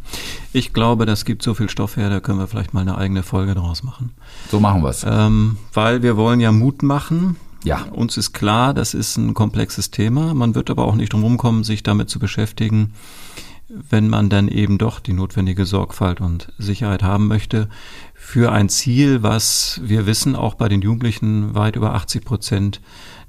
Ich 0.53 0.73
glaube, 0.73 1.05
das 1.07 1.25
gibt 1.25 1.43
so 1.43 1.55
viel 1.55 1.69
Stoff 1.69 1.97
her, 1.97 2.09
da 2.09 2.21
können 2.21 2.39
wir 2.39 2.47
vielleicht 2.47 2.73
mal 2.73 2.81
eine 2.81 2.97
eigene 2.97 3.23
Folge 3.23 3.55
draus 3.55 3.83
machen. 3.83 4.13
So 4.51 4.59
machen 4.59 4.83
wir 4.83 4.89
es. 4.89 5.05
Ähm, 5.07 5.59
weil 5.75 6.03
wir 6.03 6.17
wollen 6.17 6.41
ja 6.41 6.51
Mut 6.51 6.83
machen. 6.83 7.37
Ja. 7.63 7.83
Uns 7.93 8.17
ist 8.17 8.33
klar, 8.33 8.73
das 8.73 8.95
ist 8.95 9.19
ein 9.19 9.35
komplexes 9.35 9.91
Thema. 9.91 10.33
Man 10.33 10.55
wird 10.55 10.71
aber 10.71 10.87
auch 10.87 10.95
nicht 10.95 11.13
drum 11.13 11.37
kommen, 11.37 11.63
sich 11.63 11.83
damit 11.83 12.09
zu 12.09 12.19
beschäftigen, 12.19 12.95
wenn 13.69 14.09
man 14.09 14.31
dann 14.31 14.49
eben 14.49 14.79
doch 14.79 14.99
die 14.99 15.13
notwendige 15.13 15.67
Sorgfalt 15.67 16.23
und 16.23 16.53
Sicherheit 16.59 17.03
haben 17.03 17.29
möchte 17.29 17.69
für 18.31 18.53
ein 18.53 18.69
Ziel, 18.69 19.25
was 19.25 19.81
wir 19.83 20.07
wissen, 20.07 20.37
auch 20.37 20.55
bei 20.55 20.69
den 20.69 20.83
Jugendlichen 20.83 21.57
weit 21.57 21.75
über 21.75 21.95
80 21.95 22.25
Prozent 22.25 22.81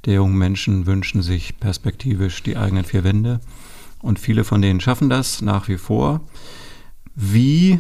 der 0.06 0.14
jungen 0.14 0.38
Menschen 0.38 0.86
wünschen 0.86 1.24
sich 1.24 1.60
perspektivisch 1.60 2.44
die 2.44 2.56
eigenen 2.56 2.84
vier 2.84 3.04
Wände. 3.04 3.40
Und 4.04 4.20
viele 4.20 4.44
von 4.44 4.62
denen 4.62 4.80
schaffen 4.80 5.10
das 5.10 5.42
nach 5.42 5.68
wie 5.70 5.80
vor. 5.80 6.22
Wie 7.16 7.80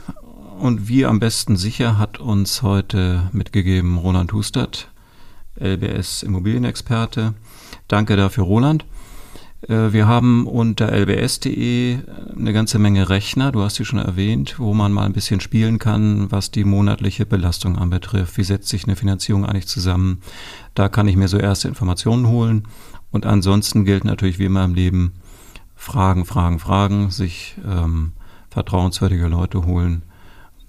und 0.57 0.87
wie 0.87 1.05
am 1.05 1.19
besten 1.19 1.57
sicher 1.57 1.99
hat 1.99 2.19
uns 2.19 2.63
heute 2.63 3.29
mitgegeben 3.33 3.99
Roland 3.99 4.33
Hustert, 4.33 4.89
LBS 5.59 6.23
Immobilienexperte. 6.23 7.35
Danke 7.87 8.15
dafür, 8.15 8.45
Roland. 8.45 8.83
Äh, 9.67 9.93
wir 9.93 10.07
haben 10.07 10.47
unter 10.47 10.91
lbs.de 10.91 11.99
eine 12.37 12.53
ganze 12.53 12.79
Menge 12.79 13.09
Rechner, 13.09 13.51
du 13.51 13.61
hast 13.61 13.75
sie 13.75 13.85
schon 13.85 13.99
erwähnt, 13.99 14.55
wo 14.59 14.73
man 14.73 14.91
mal 14.91 15.05
ein 15.05 15.13
bisschen 15.13 15.41
spielen 15.41 15.79
kann, 15.79 16.31
was 16.31 16.51
die 16.51 16.63
monatliche 16.63 17.25
Belastung 17.25 17.77
anbetrifft. 17.77 18.37
Wie 18.37 18.43
setzt 18.43 18.69
sich 18.69 18.85
eine 18.85 18.95
Finanzierung 18.95 19.45
eigentlich 19.45 19.67
zusammen? 19.67 20.21
Da 20.73 20.89
kann 20.89 21.07
ich 21.07 21.15
mir 21.15 21.27
so 21.27 21.37
erste 21.37 21.67
Informationen 21.67 22.27
holen. 22.27 22.67
Und 23.11 23.25
ansonsten 23.25 23.83
gilt 23.83 24.05
natürlich 24.05 24.39
wie 24.39 24.45
immer 24.45 24.63
im 24.63 24.73
Leben, 24.73 25.13
Fragen, 25.75 26.25
Fragen, 26.25 26.59
Fragen, 26.59 27.09
sich 27.09 27.55
ähm, 27.67 28.13
vertrauenswürdige 28.49 29.27
Leute 29.27 29.65
holen 29.65 30.03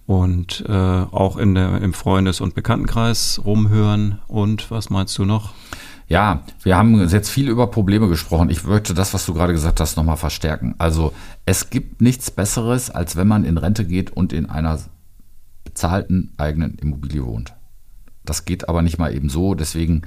und 0.07 0.65
äh, 0.69 0.73
auch 0.73 1.37
in 1.37 1.55
der, 1.55 1.81
im 1.81 1.93
Freundes- 1.93 2.41
und 2.41 2.55
Bekanntenkreis 2.55 3.41
rumhören. 3.45 4.21
Und 4.27 4.71
was 4.71 4.91
meinst 4.91 5.17
du 5.19 5.25
noch? 5.25 5.53
Ja, 6.09 6.43
wir 6.63 6.77
haben 6.77 7.09
jetzt 7.09 7.31
viel 7.31 7.49
über 7.49 7.69
Probleme 7.69 8.09
gesprochen. 8.09 8.51
Ich 8.51 8.65
möchte 8.65 8.95
das, 8.95 9.15
was 9.15 9.25
du 9.25 9.35
gerade 9.35 9.53
gesagt 9.53 9.81
hast, 9.81 9.97
nochmal 9.97 10.17
verstärken. 10.17 10.75
Also 10.79 11.13
es 11.47 11.71
gibt 11.71 12.03
nichts 12.03 12.31
Besseres, 12.31 12.91
als 12.91 13.17
wenn 13.17 13.29
man 13.29 13.45
in 13.45 13.59
Rente 13.59 13.85
geht 13.87 14.11
und 14.11 14.33
in 14.33 14.51
einer 14.51 14.79
bezahlten 15.65 16.35
eigenen 16.37 16.75
Immobilie 16.75 17.25
wohnt. 17.25 17.55
Das 18.25 18.45
geht 18.45 18.69
aber 18.69 18.83
nicht 18.83 18.99
mal 18.99 19.15
eben 19.15 19.29
so. 19.29 19.55
Deswegen 19.55 20.03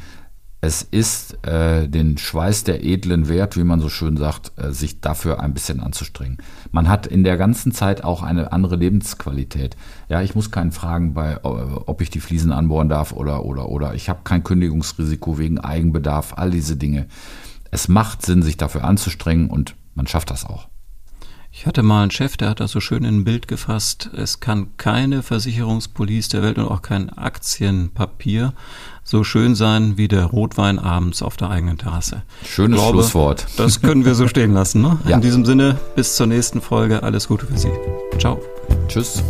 es 0.65 0.81
ist 0.81 1.45
äh, 1.45 1.87
den 1.87 2.17
Schweiß 2.17 2.63
der 2.63 2.83
edlen 2.83 3.29
Wert, 3.29 3.55
wie 3.55 3.63
man 3.63 3.79
so 3.79 3.87
schön 3.87 4.17
sagt, 4.17 4.51
äh, 4.57 4.71
sich 4.71 4.99
dafür 4.99 5.39
ein 5.39 5.53
bisschen 5.53 5.79
anzustrengen. 5.79 6.37
Man 6.71 6.89
hat 6.89 7.05
in 7.05 7.23
der 7.23 7.37
ganzen 7.37 7.71
Zeit 7.71 8.03
auch 8.03 8.23
eine 8.23 8.51
andere 8.51 8.75
Lebensqualität. 8.75 9.77
Ja, 10.09 10.23
ich 10.23 10.33
muss 10.33 10.49
keinen 10.49 10.71
fragen, 10.71 11.13
bei, 11.13 11.33
äh, 11.33 11.37
ob 11.43 12.01
ich 12.01 12.09
die 12.09 12.19
Fliesen 12.19 12.51
anbohren 12.51 12.89
darf 12.89 13.13
oder 13.13 13.45
oder 13.45 13.69
oder. 13.69 13.93
Ich 13.93 14.09
habe 14.09 14.21
kein 14.23 14.43
Kündigungsrisiko 14.43 15.37
wegen 15.37 15.59
Eigenbedarf, 15.59 16.33
all 16.35 16.49
diese 16.49 16.75
Dinge. 16.75 17.05
Es 17.69 17.87
macht 17.87 18.25
Sinn, 18.25 18.41
sich 18.41 18.57
dafür 18.57 18.85
anzustrengen 18.85 19.51
und 19.51 19.75
man 19.93 20.07
schafft 20.07 20.31
das 20.31 20.45
auch. 20.45 20.67
Ich 21.57 21.65
hatte 21.65 21.83
mal 21.83 22.01
einen 22.01 22.11
Chef, 22.11 22.35
der 22.35 22.49
hat 22.49 22.59
das 22.59 22.71
so 22.71 22.81
schön 22.81 23.05
in 23.05 23.19
ein 23.19 23.23
Bild 23.23 23.47
gefasst. 23.47 24.09
Es 24.13 24.41
kann 24.41 24.75
keine 24.75 25.23
Versicherungspolice 25.23 26.29
der 26.29 26.43
Welt 26.43 26.57
und 26.57 26.65
auch 26.65 26.81
kein 26.81 27.09
Aktienpapier 27.09 28.53
so 29.05 29.23
schön 29.23 29.55
sein 29.55 29.95
wie 29.95 30.09
der 30.09 30.25
Rotwein 30.25 30.79
abends 30.79 31.21
auf 31.21 31.37
der 31.37 31.49
eigenen 31.49 31.77
Terrasse. 31.77 32.23
Schönes 32.43 32.77
glaube, 32.77 32.97
Schlusswort. 32.97 33.47
Das 33.55 33.81
können 33.81 34.03
wir 34.03 34.15
so 34.15 34.27
stehen 34.27 34.51
lassen. 34.51 34.81
Ne? 34.81 34.99
Ja. 35.07 35.15
In 35.15 35.21
diesem 35.21 35.45
Sinne, 35.45 35.79
bis 35.95 36.17
zur 36.17 36.27
nächsten 36.27 36.59
Folge. 36.59 37.03
Alles 37.03 37.29
Gute 37.29 37.45
für 37.45 37.57
Sie. 37.57 37.71
Ciao. 38.19 38.37
Tschüss. 38.89 39.23